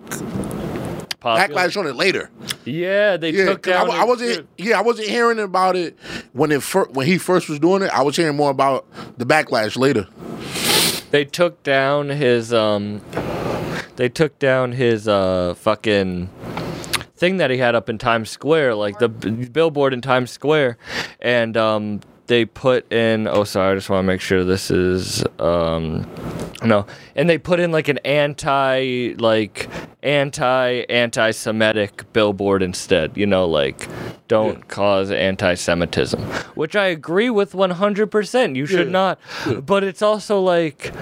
[1.19, 1.47] popular.
[1.59, 2.29] backlash on it later.
[2.65, 3.87] Yeah, they Yeah, took I, down.
[3.89, 4.33] wa- I wasn't.
[4.35, 4.47] shit.
[4.57, 5.97] Yeah, I wasn't hearing about it
[6.33, 7.89] when it fir- when he first was doing it.
[7.91, 8.85] I was hearing more about
[9.17, 10.07] the backlash later.
[11.11, 13.01] They took down his um.
[13.95, 16.27] They took down his uh fucking
[17.15, 20.77] thing that he had up in Times Square, like the b- billboard in Times Square,
[21.21, 23.27] and um they put in.
[23.27, 26.07] Oh, sorry, I just want to make sure this is um.
[26.63, 26.85] No,
[27.17, 29.69] and they put in like an anti, like
[30.01, 33.17] anti anti-Semitic billboard instead.
[33.17, 33.87] You know, like
[34.29, 36.21] don't cause anti-Semitism,
[36.55, 38.55] which I agree with 100%.
[38.55, 38.91] You should Yeah.
[38.91, 39.19] not,
[39.65, 40.93] but it's also like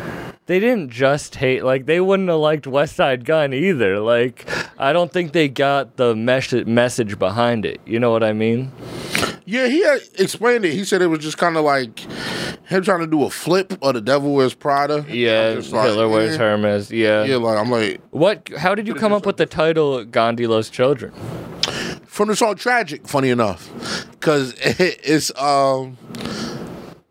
[0.52, 4.02] they didn't just hate like they wouldn't have liked Westside Gunn either.
[4.02, 4.46] Like
[4.78, 7.80] I don't think they got the mes- message behind it.
[7.86, 8.74] You know what I mean?
[9.46, 9.82] Yeah, he
[10.20, 10.74] explained it.
[10.74, 12.00] He said it was just kind of like
[12.66, 15.06] him trying to do a flip of the Devil Wears Prada.
[15.08, 16.38] Yeah, like, Hitler wears eh.
[16.38, 16.92] Hermes.
[16.92, 17.24] Yeah.
[17.24, 18.50] Yeah, like I'm like What?
[18.58, 21.14] How did you come up with the title "Gandhi Loves Children"?
[22.08, 23.70] from the song "Tragic." Funny enough,
[24.12, 25.98] because it, it's um.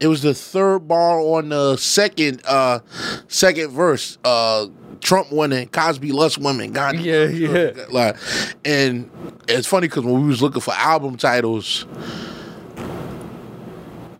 [0.00, 2.80] It was the third bar on the second uh
[3.28, 4.18] second verse.
[4.24, 4.66] Uh
[5.00, 7.72] Trump winning, Cosby lust women, God, Yeah, yeah.
[7.90, 8.16] Like,
[8.66, 9.10] and
[9.48, 11.86] it's funny because when we was looking for album titles,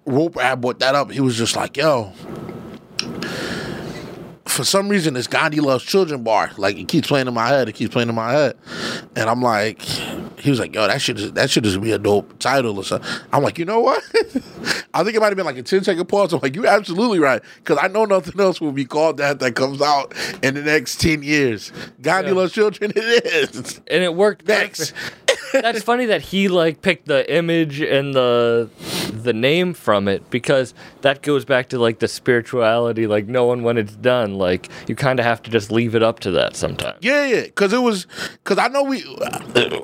[0.07, 1.11] Roper had brought that up.
[1.11, 2.12] He was just like, "Yo,
[4.51, 6.51] for some reason, this Gandhi loves children bar.
[6.57, 7.68] Like it keeps playing in my head.
[7.68, 8.57] It keeps playing in my head."
[9.16, 11.98] And I'm like, he was like, "Yo, that should just, that should just be a
[11.98, 14.03] dope title or something." I'm like, you know what?
[14.92, 16.32] I think it might have been like a 10 second pause.
[16.32, 19.55] I'm like, you're absolutely right because I know nothing else will be called that that
[19.55, 21.72] comes out in the next 10 years.
[22.03, 22.36] Gandhi Yeah.
[22.36, 22.92] loves children.
[22.96, 23.26] It
[23.57, 23.80] is.
[23.86, 24.46] And it worked.
[24.48, 24.92] Next.
[25.53, 28.68] That's funny that he like picked the image and the
[29.12, 33.07] the name from it because that goes back to like the spirituality.
[33.07, 34.34] Like knowing when it's done.
[34.34, 36.98] Like you kind of have to just leave it up to that sometimes.
[37.01, 38.07] Yeah, yeah, because it was
[38.42, 39.05] because I know we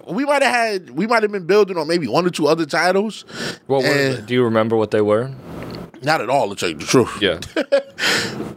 [0.08, 2.66] we might have had we might have been building on maybe one or two other
[2.66, 3.24] titles.
[3.66, 4.20] What were?
[4.20, 5.32] Do you remember what they were?
[6.02, 7.20] Not at all, to tell you the truth.
[7.20, 7.40] Yeah.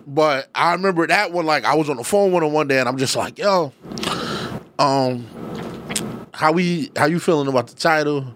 [0.10, 1.46] But I remember that one.
[1.46, 3.72] Like I was on the phone with him one day, and I'm just like, "Yo,
[4.80, 5.28] um,
[6.40, 8.34] how we how you feeling about the title?"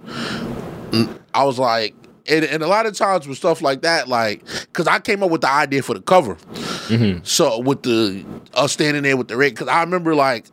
[1.34, 1.96] I was like,
[2.28, 5.32] and, and a lot of times with stuff like that, like, because I came up
[5.32, 6.36] with the idea for the cover.
[6.36, 7.24] Mm-hmm.
[7.24, 8.24] So with the
[8.54, 10.46] us standing there with the red, because I remember like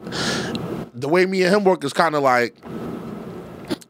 [0.95, 2.55] the way me and him work is kind of like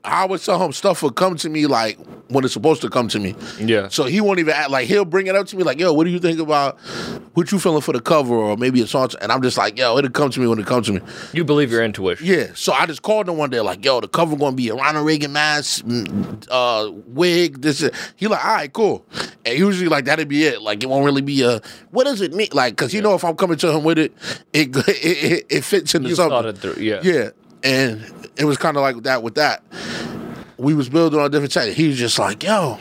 [0.05, 1.99] I would tell him stuff would come to me like
[2.31, 3.35] when it's supposed to come to me.
[3.59, 3.89] Yeah.
[3.89, 6.05] So he won't even act like he'll bring it up to me like, "Yo, what
[6.05, 6.79] do you think about
[7.35, 9.97] what you feeling for the cover or maybe a song, and I'm just like, yo,
[9.99, 11.01] it'll come to me when it comes to me.
[11.33, 12.27] You believe your intuition.
[12.27, 14.75] Yeah, so I just called him one day, like, yo, the cover gonna be a
[14.75, 17.83] Ronald Reagan mask, mm, uh, wig, this.
[17.83, 19.05] is- He like, all right, cool.
[19.45, 20.61] And usually, like, that'd be it.
[20.61, 21.61] Like, it won't really be a.
[21.93, 22.49] What does it mean?
[22.53, 24.13] Like, cause you know, if I'm coming to him with it,
[24.53, 26.31] it it, it, it fits into You've something.
[26.31, 26.83] thought it through.
[26.83, 27.01] Yeah.
[27.03, 27.31] Yeah,
[27.63, 28.05] and
[28.37, 29.63] it was kind of like that with that.
[30.61, 31.73] We was building on a different side.
[31.73, 32.79] He was just like, yo.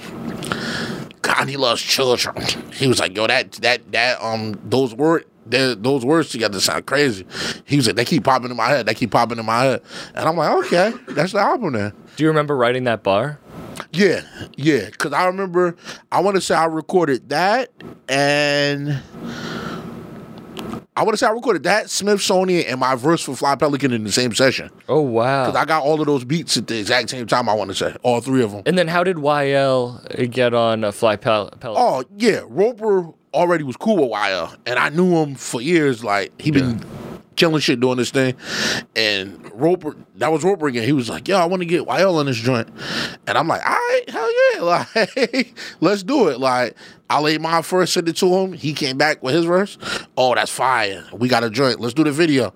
[1.21, 2.35] God, he loves children.
[2.73, 7.25] He was like, yo, that that that um those word those words together sound crazy.
[7.65, 8.85] He was like, they keep popping in my head.
[8.85, 9.81] They keep popping in my head,
[10.15, 11.93] and I'm like, okay, that's the album then.
[12.15, 13.39] Do you remember writing that bar?
[13.91, 14.21] Yeah,
[14.57, 14.85] yeah.
[14.85, 15.75] Because I remember,
[16.11, 17.71] I want to say I recorded that,
[18.07, 19.01] and
[20.95, 24.03] I want to say I recorded that Smithsonian and my verse for Fly Pelican in
[24.03, 24.69] the same session.
[24.87, 25.45] Oh wow.
[25.45, 27.47] Because I got all of those beats at the exact same time.
[27.49, 28.63] I want to say all three of them.
[28.65, 31.77] and then how did YL get on a fly pel- pellet?
[31.79, 36.03] Oh yeah, Roper already was cool with YL, and I knew him for years.
[36.03, 36.81] Like he been
[37.39, 38.35] killing shit doing this thing,
[38.95, 40.83] and Roper that was Roper again.
[40.83, 42.69] He was like, "Yo, I want to get YL on this joint,"
[43.25, 44.61] and I'm like, "All right, hell yeah,
[45.15, 46.75] like let's do it." Like
[47.09, 48.53] I laid my first, sent it to him.
[48.53, 49.77] He came back with his verse.
[50.17, 51.05] Oh, that's fire.
[51.13, 51.79] We got a joint.
[51.79, 52.53] Let's do the video.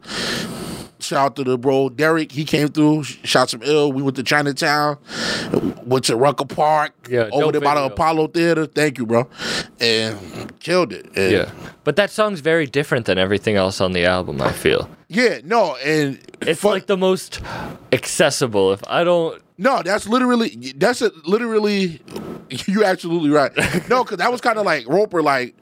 [1.03, 2.31] Shout out to the bro Derek.
[2.31, 3.91] He came through, shot some ill.
[3.91, 4.97] We went to Chinatown,
[5.85, 7.83] went to Rucker Park, Yeah, over there by the.
[7.85, 8.65] Apollo Theater.
[8.65, 9.27] Thank you, bro,
[9.79, 11.05] and killed it.
[11.15, 11.51] And yeah.
[11.83, 14.89] But that song's very different than everything else on the album, I feel.
[15.09, 17.41] yeah, no, and It's like the most
[17.91, 18.71] accessible.
[18.73, 22.01] If I don't no, that's literally that's a, literally.
[22.67, 23.51] You absolutely right.
[23.89, 25.21] No, because that was kind of like Roper.
[25.23, 25.55] Like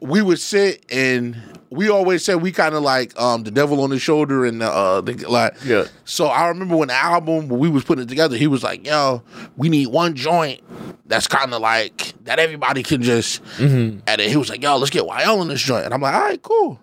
[0.00, 1.36] we would sit and
[1.70, 5.00] we always said we kind of like um the devil on the shoulder and uh
[5.00, 5.84] the, like Yeah.
[6.04, 8.86] So I remember when the album when we was putting it together, he was like,
[8.86, 9.22] "Yo,
[9.56, 10.60] we need one joint
[11.06, 14.90] that's kind of like that everybody can just." And then he was like, "Yo, let's
[14.90, 16.80] get YL in this joint," and I'm like, "All right, cool."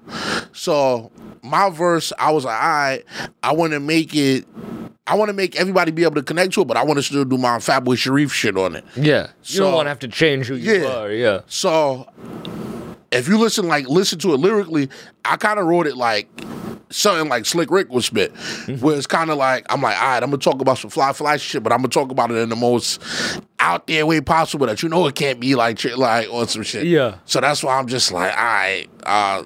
[0.53, 1.11] So
[1.41, 3.03] my verse, I was like, "All right,
[3.43, 4.45] I want to make it."
[5.07, 7.03] I want to make everybody be able to connect to it, but I want to
[7.03, 8.83] still do my Fatboy Sharif shit on it.
[8.95, 9.27] Yeah.
[9.43, 10.97] You don't want to have to change who you Yeah.
[10.97, 11.41] are, yeah.
[11.45, 12.07] So
[13.15, 14.89] if you listen like listen to it lyrically,
[15.23, 16.27] I kind of wrote it like
[16.89, 18.83] something like Slick Rick would spit, mm-hmm.
[18.85, 21.13] where it's kind of like I'm like, all right, I'm gonna talk about some fly
[21.13, 23.01] fly shit, but I'm gonna talk about it in the most
[23.59, 26.85] out there way possible that you know it can't be like like or some shit.
[26.85, 27.17] Yeah.
[27.25, 29.43] So that's why I'm just like, all right, uh,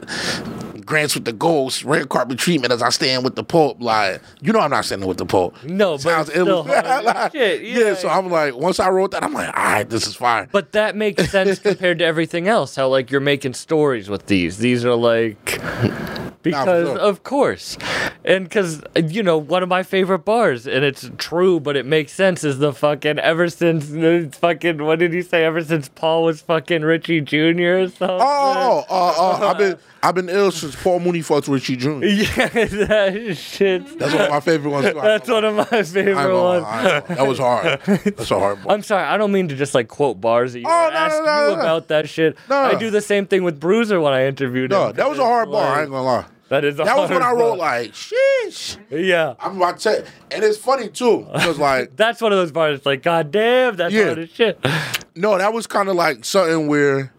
[0.89, 3.78] grants with the ghost, red carpet treatment as I stand with the Pope.
[3.80, 5.64] Like, you know, I'm not standing with the Pope.
[5.64, 7.80] No, but Sounds it's still Like, shit, yeah.
[7.80, 7.93] yeah.
[7.93, 10.49] So I'm like, once I wrote that, I'm like, all right, this is fine.
[10.51, 12.76] But that makes sense compared to everything else.
[12.76, 14.57] How like you're making stories with these.
[14.57, 15.45] These are like
[16.41, 16.97] because sure.
[16.97, 17.78] of course,
[18.26, 22.12] and because you know one of my favorite bars, and it's true, but it makes
[22.12, 22.43] sense.
[22.43, 23.89] Is the fucking ever since
[24.32, 25.43] fucking what did he say?
[25.43, 27.38] Ever since Paul was fucking Richie Jr.
[27.38, 28.08] or oh, oh, something.
[28.08, 31.89] Oh, oh, oh, oh, I've been I've been ill since Paul Mooney fucked Richie Jr.
[32.06, 34.00] yeah, that shit.
[34.00, 34.86] That's one of my favorite ones.
[34.93, 36.16] That's one of my gonna.
[36.18, 37.08] I ain't favorite ones.
[37.08, 37.80] That was hard.
[37.86, 38.76] That's a hard one.
[38.76, 40.68] I'm sorry, I don't mean to just like quote bars at you.
[40.68, 41.62] Oh, no, no, asked no, you no.
[41.62, 42.38] about that shit.
[42.50, 44.78] No, I do the same thing with Bruiser when I interviewed him.
[44.78, 45.76] No, that was a hard bar.
[45.76, 46.26] I ain't gonna lie.
[46.50, 48.78] That is That was when I wrote like, sheesh.
[48.89, 49.36] Yeah.
[49.39, 50.06] I'm about to.
[50.32, 51.28] And it's funny too.
[51.32, 52.86] Because like, That's one of those bars.
[52.86, 54.06] Like, God damn, that's Yeah.
[54.06, 54.60] hard as shit.
[55.16, 57.14] no, that was kind of like something where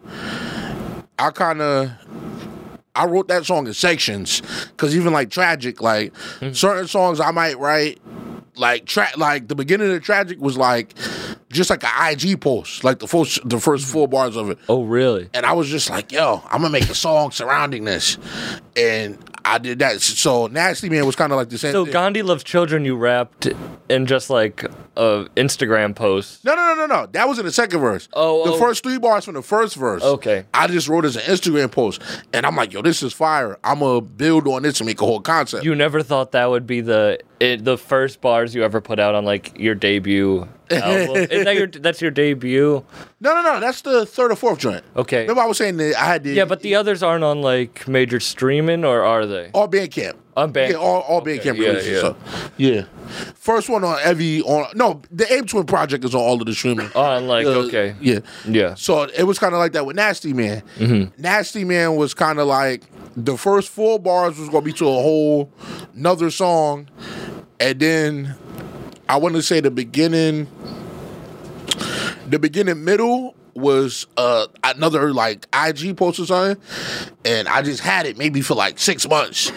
[1.17, 1.91] I kind of
[2.93, 6.51] I wrote that song in sections because even like tragic, like Mm-hmm.
[6.53, 7.99] certain songs I might write,
[8.55, 10.93] like tra- like the beginning of tragic was like
[11.51, 14.59] just like an IG post, like the first the first four bars of it.
[14.69, 15.29] Oh, really?
[15.33, 18.17] And I was just like, yo, I'm gonna make a song surrounding this,
[18.75, 20.01] and I did that.
[20.01, 21.71] So Nasty Man was kind of like the same.
[21.71, 21.93] So thing.
[21.93, 22.85] Gandhi loves children.
[22.85, 23.47] You rapped
[23.89, 24.63] in just like
[24.95, 26.45] a Instagram post.
[26.45, 27.05] No, no, no, no, no.
[27.07, 28.07] That was in the second verse.
[28.13, 28.59] Oh, the oh.
[28.59, 30.03] first three bars from the first verse.
[30.03, 30.45] Okay.
[30.53, 32.01] I just wrote as an Instagram post,
[32.33, 33.57] and I'm like, yo, this is fire.
[33.63, 35.65] I'm gonna build on this and make a whole concept.
[35.65, 39.15] You never thought that would be the it, the first bars you ever put out
[39.15, 41.43] on like your debut album.
[41.43, 42.83] That your that's your debut?
[43.19, 43.59] no, no, no.
[43.59, 44.83] That's the third or fourth joint.
[44.95, 45.21] Okay.
[45.21, 47.87] Remember, I was saying that I had the Yeah, but the others aren't on like
[47.87, 49.49] major streaming, or are they?
[49.53, 50.15] all Bandcamp.
[50.37, 50.69] On Bandcamp.
[50.71, 51.91] Yeah, all, all Okay, Bandcamp yeah, releases.
[51.91, 51.99] yeah.
[52.01, 52.15] So,
[52.57, 52.81] yeah.
[53.35, 56.53] First one on Evie on no, the Ape Twin project is on all of the
[56.53, 56.89] streaming.
[56.95, 58.19] On like Uh, okay, Yeah.
[58.47, 58.75] yeah.
[58.75, 60.63] So it was kind of like that with Nasty Man.
[60.79, 61.21] Mm-hmm.
[61.21, 62.83] Nasty Man was kind of like
[63.17, 65.51] the first four bars was gonna be to a whole
[65.95, 66.87] another song,
[67.59, 68.35] and then
[69.11, 70.47] I want to say the beginning,
[72.29, 76.63] the beginning middle was uh another like IG post or something,
[77.25, 79.51] and I just had it maybe for like six months.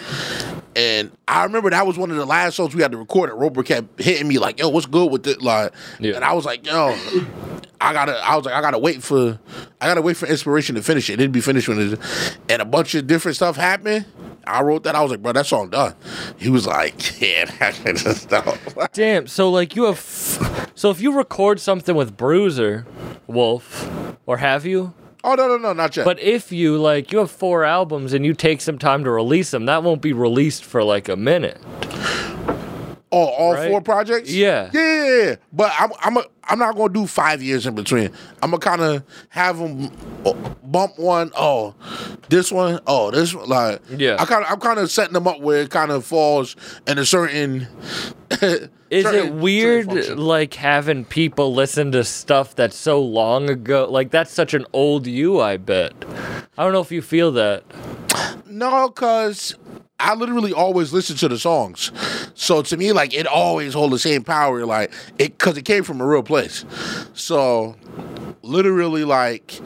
[0.75, 3.29] And I remember that was one of the last songs we had to record.
[3.29, 6.15] And Roper kept hitting me like, "Yo, what's good with it?" Like, Yeah.
[6.15, 6.93] and I was like, "Yo,"
[7.79, 8.17] I gotta.
[8.21, 9.39] I was like, I gotta wait for.
[9.79, 11.13] I gotta wait for inspiration to finish it.
[11.13, 11.99] It didn't be finished when it,
[12.49, 14.03] and a bunch of different stuff happened.
[14.47, 14.95] I wrote that.
[14.95, 15.95] I was like, bro, that song done.
[16.37, 18.57] He was like, yeah, that just done.
[18.93, 19.27] Damn.
[19.27, 19.99] So like you have,
[20.75, 22.85] so if you record something with Bruiser,
[23.27, 23.89] Wolf,
[24.25, 24.93] or have you?
[25.23, 26.05] Oh no, no, no, not yet.
[26.05, 29.51] But if you like, you have four albums and you take some time to release
[29.51, 31.59] them, that won't be released for like a minute.
[33.11, 33.69] Oh, all right?
[33.69, 34.31] four projects.
[34.31, 34.69] Yeah.
[34.73, 35.23] yeah, yeah.
[35.23, 35.35] yeah.
[35.53, 38.11] But I'm, I'm, a, I'm not gonna do five years in between.
[38.41, 39.91] I'm gonna kind of have them
[40.25, 40.33] uh,
[40.63, 41.31] bump one.
[41.37, 41.73] Oh,
[42.29, 42.79] this one.
[42.87, 43.47] Oh, this one.
[43.49, 44.17] Like, Yeah.
[44.19, 46.55] I kind of, I'm kind of setting them up where it kind of falls
[46.87, 47.67] in a certain.
[48.91, 49.87] Is certain- it weird,
[50.17, 53.87] like having people listen to stuff that's so long ago?
[53.89, 55.93] Like that's such an old you, I bet.
[56.57, 57.63] I don't know if you feel that.
[58.45, 59.55] No, cause
[59.99, 61.91] I literally always listen to the songs.
[62.33, 65.83] So to me, like it always hold the same power, like it cause it came
[65.83, 66.65] from a real place.
[67.13, 67.75] So
[68.41, 69.59] literally like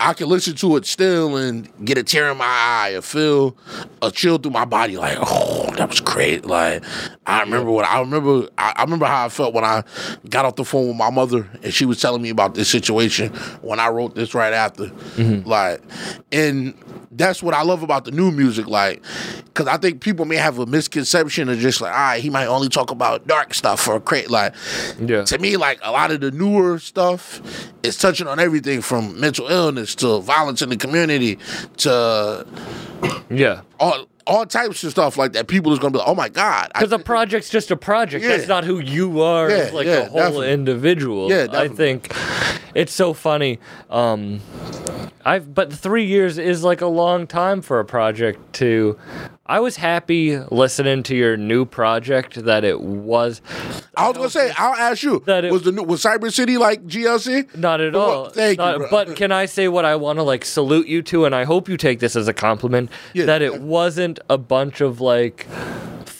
[0.00, 3.54] I can listen to it still and get a tear in my eye or feel
[4.00, 6.46] a chill through my body, like, oh, that was great.
[6.46, 6.82] Like,
[7.26, 8.48] I remember what I remember.
[8.56, 9.84] I, I remember how I felt when I
[10.30, 13.30] got off the phone with my mother and she was telling me about this situation
[13.60, 14.84] when I wrote this right after.
[14.84, 15.46] Mm-hmm.
[15.46, 15.82] Like,
[16.32, 16.74] and
[17.12, 19.02] that's what I love about the new music, like,
[19.46, 22.46] because I think people may have a misconception of just like, all right, he might
[22.46, 24.54] only talk about dark stuff or create like.
[25.00, 25.24] Yeah.
[25.24, 27.40] To me, like a lot of the newer stuff
[27.82, 31.38] is touching on everything from mental illness to violence in the community
[31.78, 32.46] to
[33.28, 33.62] Yeah.
[33.80, 35.46] all all types of stuff like that.
[35.48, 38.24] People is gonna be like, oh my god, Because a project's just a project.
[38.24, 38.36] Yeah.
[38.36, 40.52] That's not who you are as Yeah, like yeah, a whole definitely.
[40.52, 41.30] individual.
[41.30, 42.14] Yeah, I think
[42.74, 43.58] it's so funny.
[43.88, 44.40] Um,
[45.24, 48.98] I've but three years is like a long time for a project to.
[49.50, 53.42] I was happy listening to your new project that it was
[53.96, 56.56] I was gonna say, I'll ask you, That it- was the new was Cyber City
[56.56, 57.56] like GLC?
[57.56, 58.28] Not at Well, all.
[58.30, 58.86] thank you, bro.
[58.90, 61.68] But can I say what I want to like salute you to, and I hope
[61.68, 63.24] you take this as a compliment Yeah.
[63.26, 65.48] that it wasn't a bunch of like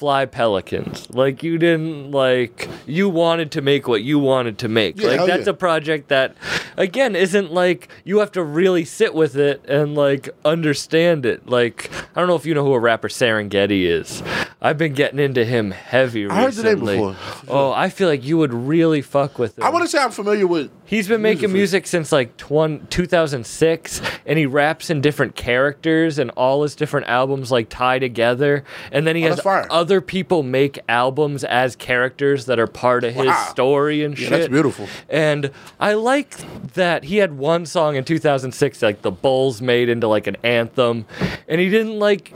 [0.01, 1.11] fly pelicans.
[1.11, 4.99] Like you didn't like you wanted to make what you wanted to make.
[4.99, 5.51] Yeah, like that's yeah.
[5.51, 6.35] a project that
[6.79, 11.47] again isn't like you have to really sit with it and like understand it.
[11.47, 14.23] Like I don't know if you know who a rapper Serengeti is.
[14.63, 16.39] I've been getting into him heavy recently.
[16.39, 17.17] I heard the name before.
[17.49, 19.65] Oh, I feel like you would really fuck with it.
[19.65, 20.71] I want to say I'm familiar with.
[20.91, 26.32] He's been making music since like twen- 2006, and he raps in different characters, and
[26.32, 28.64] all his different albums like tie together.
[28.91, 33.14] And then he Oh, has other people make albums as characters that are part of
[33.14, 33.47] his Wow.
[33.51, 34.30] story and Yeah, shit.
[34.41, 34.88] that's beautiful.
[35.09, 36.34] And I like
[36.74, 41.05] that he had one song in 2006, like the Bulls made into like an anthem,
[41.49, 42.32] and he didn't like.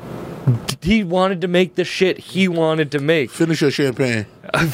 [0.82, 4.26] He wanted to make the shit he wanted to make, Finish your champagne.
[4.55, 4.70] and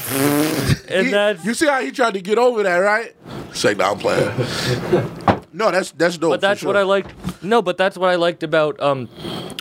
[1.06, 3.14] He- that's you see how he tried to get over that, right?
[3.52, 4.26] Say, no, I'm playing.
[5.52, 6.30] no, that's that's dope.
[6.32, 6.76] But that's what.
[6.76, 7.14] I liked.
[7.42, 9.08] No, but that's what I liked about um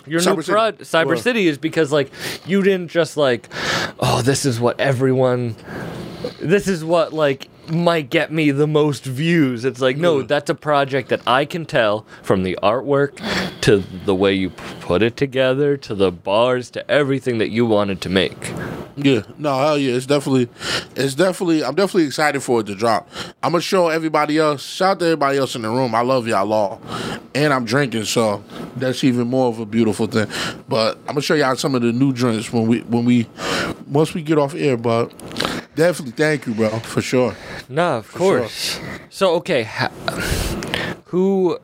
[0.06, 1.18] your Cyber new prod, Cyber What?
[1.20, 2.10] City, is because like
[2.46, 3.48] you didn't just like,
[4.00, 5.54] oh, this is what everyone,
[6.40, 9.64] this is what like might get me the most views.
[9.64, 10.28] It's like no, mm.
[10.28, 13.20] that's a project that I can tell from the artwork
[13.62, 18.00] to the way you put it together to the bars to everything that you wanted
[18.02, 18.52] to make.
[18.96, 20.48] Yeah, no, hell yeah, it's definitely,
[20.94, 23.08] it's definitely, I'm definitely excited for it to drop.
[23.42, 24.62] I'm gonna show everybody else.
[24.62, 25.94] Shout out to everybody else in the room.
[25.94, 26.82] I love y'all all,
[27.34, 28.44] and I'm drinking, so
[28.76, 30.28] that's even more of a beautiful thing.
[30.68, 33.26] But I'm gonna show y'all some of the new drinks when we, when we,
[33.86, 34.76] once we get off air.
[34.76, 35.12] But
[35.80, 37.34] definitely, thank you, bro, for sure.
[37.68, 38.40] Nah, of sure.
[38.40, 38.78] course.
[39.08, 39.92] So okay, ha-
[41.06, 41.58] who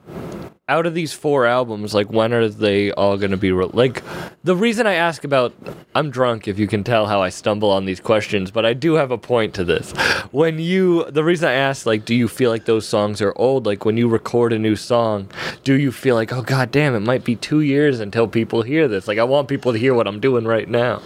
[0.69, 4.03] out of these four albums, like when are they all gonna be re- like?
[4.43, 5.55] The reason I ask about,
[5.95, 6.49] I'm drunk.
[6.49, 9.19] If you can tell how I stumble on these questions, but I do have a
[9.19, 9.93] point to this.
[10.33, 13.67] When you, the reason I ask, like, do you feel like those songs are old?
[13.67, 15.29] Like when you record a new song,
[15.63, 18.89] do you feel like, oh god damn, it might be two years until people hear
[18.89, 19.07] this?
[19.07, 21.03] Like I want people to hear what I'm doing right now.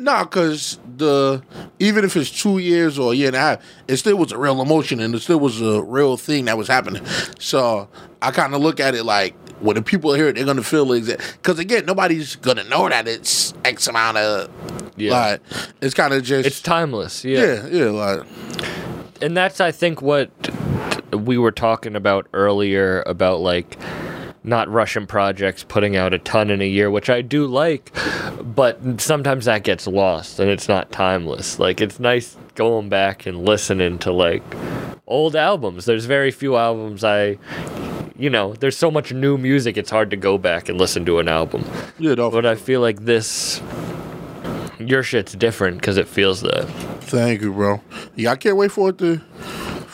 [0.00, 1.42] Nah, cause the
[1.80, 4.38] even if it's two years or a year and a half, it still was a
[4.38, 7.04] real emotion and it still was a real thing that was happening.
[7.40, 7.88] So
[8.22, 10.92] I kind of look at it like when the people hear it, they're gonna feel
[10.92, 11.38] exact.
[11.42, 14.50] Because again, nobody's gonna know that it's X amount of.
[14.96, 15.12] Yeah.
[15.12, 15.40] Like
[15.80, 16.46] it's kind of just.
[16.46, 17.24] It's timeless.
[17.24, 18.24] yeah, yeah, like
[19.20, 20.30] and that's I think what
[21.12, 23.76] we were talking about earlier about like
[24.48, 27.92] not Russian projects putting out a ton in a year, which I do like,
[28.42, 31.58] but sometimes that gets lost and it's not timeless.
[31.58, 34.42] Like it's nice going back and listening to like
[35.06, 35.84] old albums.
[35.84, 37.38] There's very few albums I
[38.18, 41.20] you know, there's so much new music it's hard to go back and listen to
[41.20, 41.64] an album.
[41.98, 43.62] yeah, no, But I feel like this
[44.80, 46.66] your shit's different because it feels that.
[47.02, 47.80] Thank you, bro.
[48.16, 49.20] Yeah, I can't wait for it to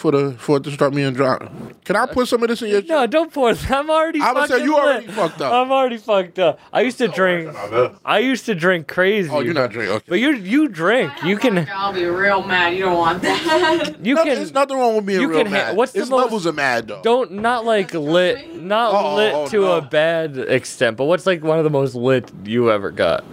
[0.04, 1.38] for the for it to start being dry.
[1.86, 2.82] Can I put some of this in your?
[2.82, 3.54] No, don't pour.
[3.54, 3.70] that.
[3.78, 4.20] I'm already.
[4.20, 5.50] I would say fucking you already fucked up.
[5.50, 6.60] I'm already fucked up.
[6.74, 7.56] I used to drink.
[8.04, 9.30] I used to drink crazy.
[9.32, 9.96] Oh, you're not drinking.
[9.96, 10.04] Okay.
[10.06, 11.10] But you you drink.
[11.24, 12.74] You can I'll be real mad.
[12.74, 13.96] You don't want that.
[14.02, 14.34] you No, can.
[14.34, 15.76] there's nothing wrong with being you real can ha- mad.
[15.78, 17.00] what's the It's most- levels of mad though.
[17.00, 19.72] Don't not like lit, not Oh, lit oh, to no.
[19.78, 20.98] a bad extent.
[20.98, 23.24] But what's like one of the most lit you ever got?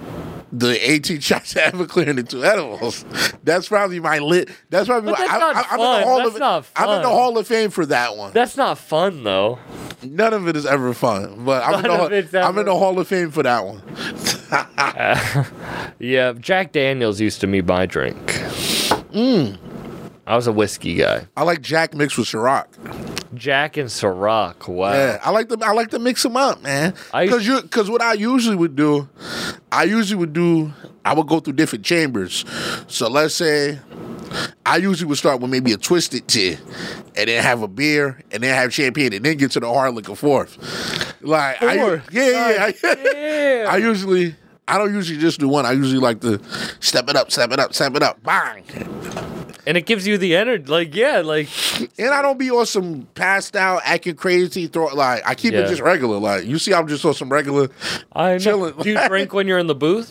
[0.52, 3.06] The 18 shots of Everclear and two edibles.
[3.43, 4.49] That's probably my lit.
[4.70, 6.66] That's probably But my, that's I, not I, I'm in the Hall That's of not
[6.76, 7.10] I'm in the.
[7.10, 8.34] Hall of Fame for that one.
[8.34, 9.60] That's not fun though.
[10.04, 12.66] None of it is ever fun, but I'm, in the, Hall- of I'm ever- in
[12.66, 13.82] the Hall of Fame for that one.
[15.99, 18.18] Yeah, Jack Daniels used to be my drink.
[19.14, 19.58] Mm.
[20.26, 21.28] I was a whiskey guy.
[21.38, 22.66] I like Jack mixed with Ciroc.
[23.34, 24.68] Jack and Ciroc.
[24.68, 24.94] Wow.
[24.94, 26.94] Yeah, I like to I like to mix them up, man.
[27.14, 29.08] Because you because what I usually would do,
[29.72, 30.74] I usually would do
[31.06, 32.46] I would go through different chambers.
[32.88, 33.80] So let's say
[34.66, 36.58] I usually would start with maybe a twisted tea,
[37.16, 39.94] and then have a beer, and then have champagne, and then get to the hard
[39.94, 40.58] liquor fourth.
[41.22, 42.10] Like I, Fourth?
[42.12, 43.68] yeah, yeah.
[43.70, 44.36] I usually.
[44.68, 45.66] I don't usually just do one.
[45.66, 46.40] I usually like to
[46.80, 48.64] step it up, step it up, step it up, bang.
[49.68, 50.66] And it gives you the energy.
[50.66, 51.47] Like, yeah, like
[51.99, 54.68] And I don't be on some passed out, acting crazy.
[54.68, 55.59] Throw like I keep Yeah.
[55.62, 56.18] it just regular.
[56.18, 57.70] Like you see, I'm just on some regular.
[58.14, 58.38] I know.
[58.39, 58.74] Chilling.
[58.78, 60.09] Do you drink when you're in the booth?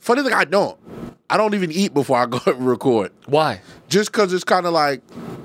[0.00, 0.78] Funny thing, I don't.
[1.30, 3.12] I don't even eat before I go and record.
[3.26, 3.60] Why?
[3.88, 5.00] Just because it's kind of like,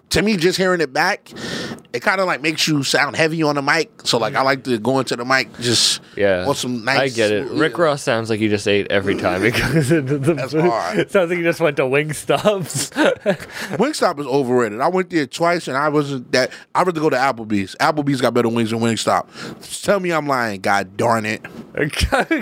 [0.09, 1.31] to me, just hearing it back,
[1.93, 3.89] it kind of like makes you sound heavy on the mic.
[4.05, 6.45] So like, I like to go into the mic just Yeah.
[6.47, 6.99] on some nice.
[6.99, 7.47] I get it.
[7.51, 7.83] Rick yeah.
[7.83, 10.99] Ross sounds like he just ate every time he goes into the That's hard.
[10.99, 12.91] It sounds like he just went to Wingstops.
[13.77, 14.81] Wingstop is overrated.
[14.81, 16.51] I went there twice and I wasn't that.
[16.75, 17.75] I'd rather go to Applebee's.
[17.79, 19.83] Applebee's got better wings than Wingstop.
[19.83, 20.61] Tell me I'm lying.
[20.61, 21.41] God darn it.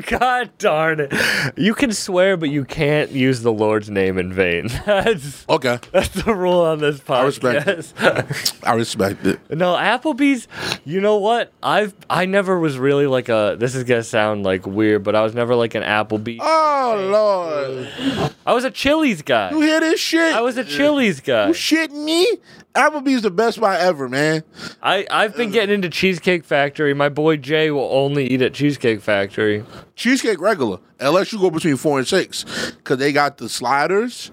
[0.07, 1.13] God darn it.
[1.57, 4.67] You can swear, but you can't use the Lord's name in vain.
[4.85, 7.56] That's Okay, that's the rule on this podcast.
[7.65, 9.39] I respect I respect it.
[9.49, 10.47] No, Applebee's.
[10.85, 11.51] You know what?
[11.61, 13.55] I've I never was really like a.
[13.59, 16.39] This is gonna sound like weird, but I was never like an Applebee's.
[16.41, 19.51] Oh Lord, I was a Chili's guy.
[19.51, 20.33] you hear this shit?
[20.35, 21.47] I was a Chili's guy.
[21.47, 22.37] You shitting me?
[22.77, 24.43] Applebee's the best spot ever, man.
[24.83, 26.93] I I've been getting into Cheesecake Factory.
[26.93, 29.63] My boy Jay will only eat at Cheesecake Factory.
[29.95, 32.45] Cheesecake regular, unless you go between four and six,
[32.77, 34.29] because they got the sliders,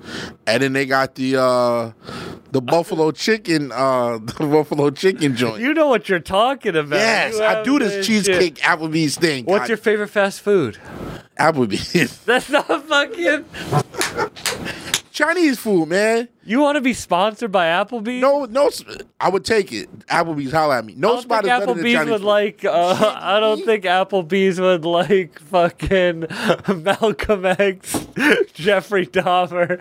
[0.46, 1.92] and then they got the uh
[2.52, 5.60] the buffalo chicken, uh the buffalo chicken joint.
[5.62, 6.96] You know what you're talking about.
[6.98, 8.24] yes, You I do this shit.
[8.26, 9.46] cheesecake Applebee's thing.
[9.46, 10.76] What's God, your favorite fast food?
[11.38, 12.18] Applebee's?
[12.26, 13.46] That's not fucking.
[15.12, 16.28] Chinese food, man.
[16.46, 18.20] You want to be sponsored by Applebee's?
[18.20, 18.70] No, no,
[19.18, 19.88] I would take it.
[20.08, 20.94] Applebee's, holla at me.
[20.96, 22.26] No spot think is better than Applebee's Chinese would food.
[22.26, 22.64] like.
[22.64, 26.26] Uh, I don't think Applebee's would like fucking
[26.82, 28.06] Malcolm X,
[28.52, 29.80] Jeffrey Dahmer,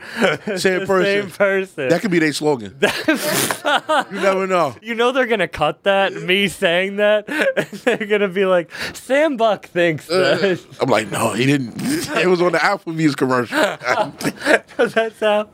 [0.60, 1.22] Same the person.
[1.24, 1.90] Same person.
[1.90, 2.78] That could be their slogan.
[2.82, 4.76] you never know.
[4.82, 6.14] you know they're gonna cut that.
[6.14, 10.60] Me saying that, and they're gonna be like, Sam Buck thinks that.
[10.80, 11.74] I'm like, no, he didn't.
[12.18, 13.58] It was on the Applebee's commercial.
[13.58, 15.50] That's how.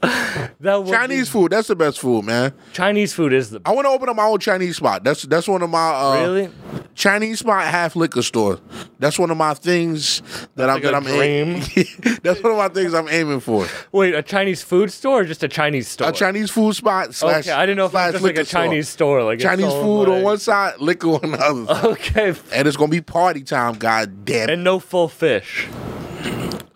[0.59, 2.53] That would be- Chinese food, that's the best food, man.
[2.73, 5.03] Chinese food is the I want to open up my own Chinese spot.
[5.03, 6.49] That's that's one of my uh, really.
[6.95, 8.59] Chinese spot, half liquor store.
[8.99, 10.21] That's one of my things
[10.55, 11.61] that I'm like that I'm aim-
[12.23, 13.65] That's one of my things I'm aiming for.
[13.93, 16.09] Wait, a Chinese food store or just a Chinese store?
[16.09, 17.45] A Chinese food spot slash.
[17.47, 18.61] Okay, I didn't know if it was just like a liquor store.
[18.63, 21.89] Chinese store, like Chinese food on one side, liquor on the other.
[21.89, 23.75] Okay, and it's gonna be party time.
[23.75, 24.53] God damn it!
[24.53, 25.67] and no full fish.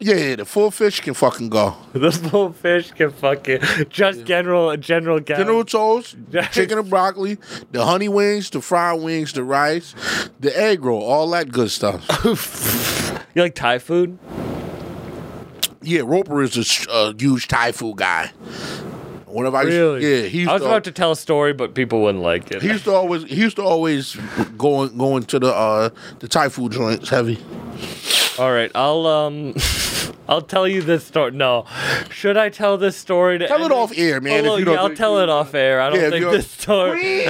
[0.03, 1.77] Yeah, yeah, the full fish can fucking go.
[1.93, 6.17] The full fish can fucking just general general gal- General toast,
[6.51, 7.37] chicken and broccoli,
[7.71, 9.95] the honey wings, the fried wings, the rice,
[10.41, 12.03] the egg roll, all that good stuff.
[13.35, 14.19] You like Thai food?
[15.81, 18.27] Yeah, Roper is a a huge Thai food guy.
[19.25, 21.73] Whenever I used, yeah, he used I was to, about to tell a story, but
[21.73, 22.61] people wouldn't like it.
[22.61, 24.15] he used to always he used to always
[24.57, 25.89] going going to the uh
[26.19, 27.39] the Thai food joints heavy.
[28.37, 29.53] All right, I'll um,
[30.27, 31.31] I'll tell you this story.
[31.31, 31.65] No,
[32.09, 33.47] should I tell this story to?
[33.47, 35.81] Tell it off air, man, if Hello, you don't yeah, I'll tell it off air.
[35.81, 37.25] I don't Yeah, think this story.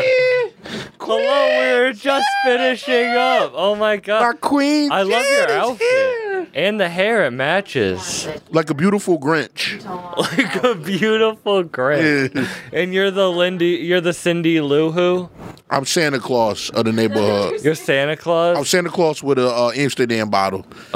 [1.00, 1.18] Hello,
[1.78, 3.52] we were just finishing up.
[3.56, 6.48] Oh my My god, queen, I love your outfit here.
[6.54, 7.26] and the hair.
[7.26, 9.84] It matches like a beautiful Grinch.
[10.18, 12.34] like a beautiful Grinch.
[12.36, 12.48] Yeah.
[12.72, 13.80] And you're the Lindy.
[13.84, 15.30] You're the Cindy Lou Who.
[15.74, 17.60] I'm Santa Claus of the neighborhood.
[17.64, 18.56] You're Santa Claus.
[18.60, 20.68] I'm Santa Claus with a uh, Amsterdam bottle.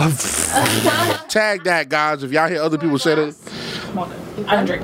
[1.30, 2.22] Tag that, guys.
[2.22, 3.36] If y'all hear other people say that,
[4.48, 4.84] I don't drink.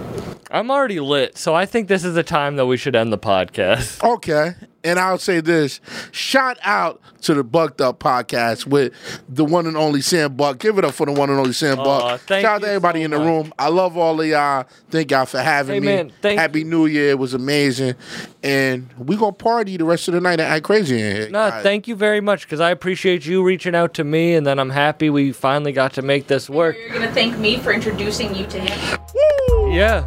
[0.49, 3.19] I'm already lit, so I think this is the time that we should end the
[3.19, 4.03] podcast.
[4.03, 4.55] okay.
[4.83, 5.79] And I'll say this:
[6.11, 8.93] shout out to the Bucked Up podcast with
[9.29, 10.59] the one and only Sam Buck.
[10.59, 12.21] Give it up for the one and only Sam Aw, Buck.
[12.21, 13.25] thank Shout out to you everybody so in the much.
[13.25, 13.53] room.
[13.57, 14.65] I love all of y'all.
[14.89, 15.85] Thank y'all for having Hey, me.
[15.87, 17.11] man, thank Happy New Year.
[17.11, 17.95] It was amazing.
[18.43, 21.29] And we gonna party the rest of the night and act crazy in here.
[21.29, 21.63] No, guys.
[21.63, 24.69] thank you very much because I appreciate you reaching out to me, and then I'm
[24.71, 26.75] happy we finally got to make this work.
[26.77, 28.99] You're gonna thank me for introducing you to him.
[29.15, 29.71] Woo!
[29.71, 30.05] Yeah,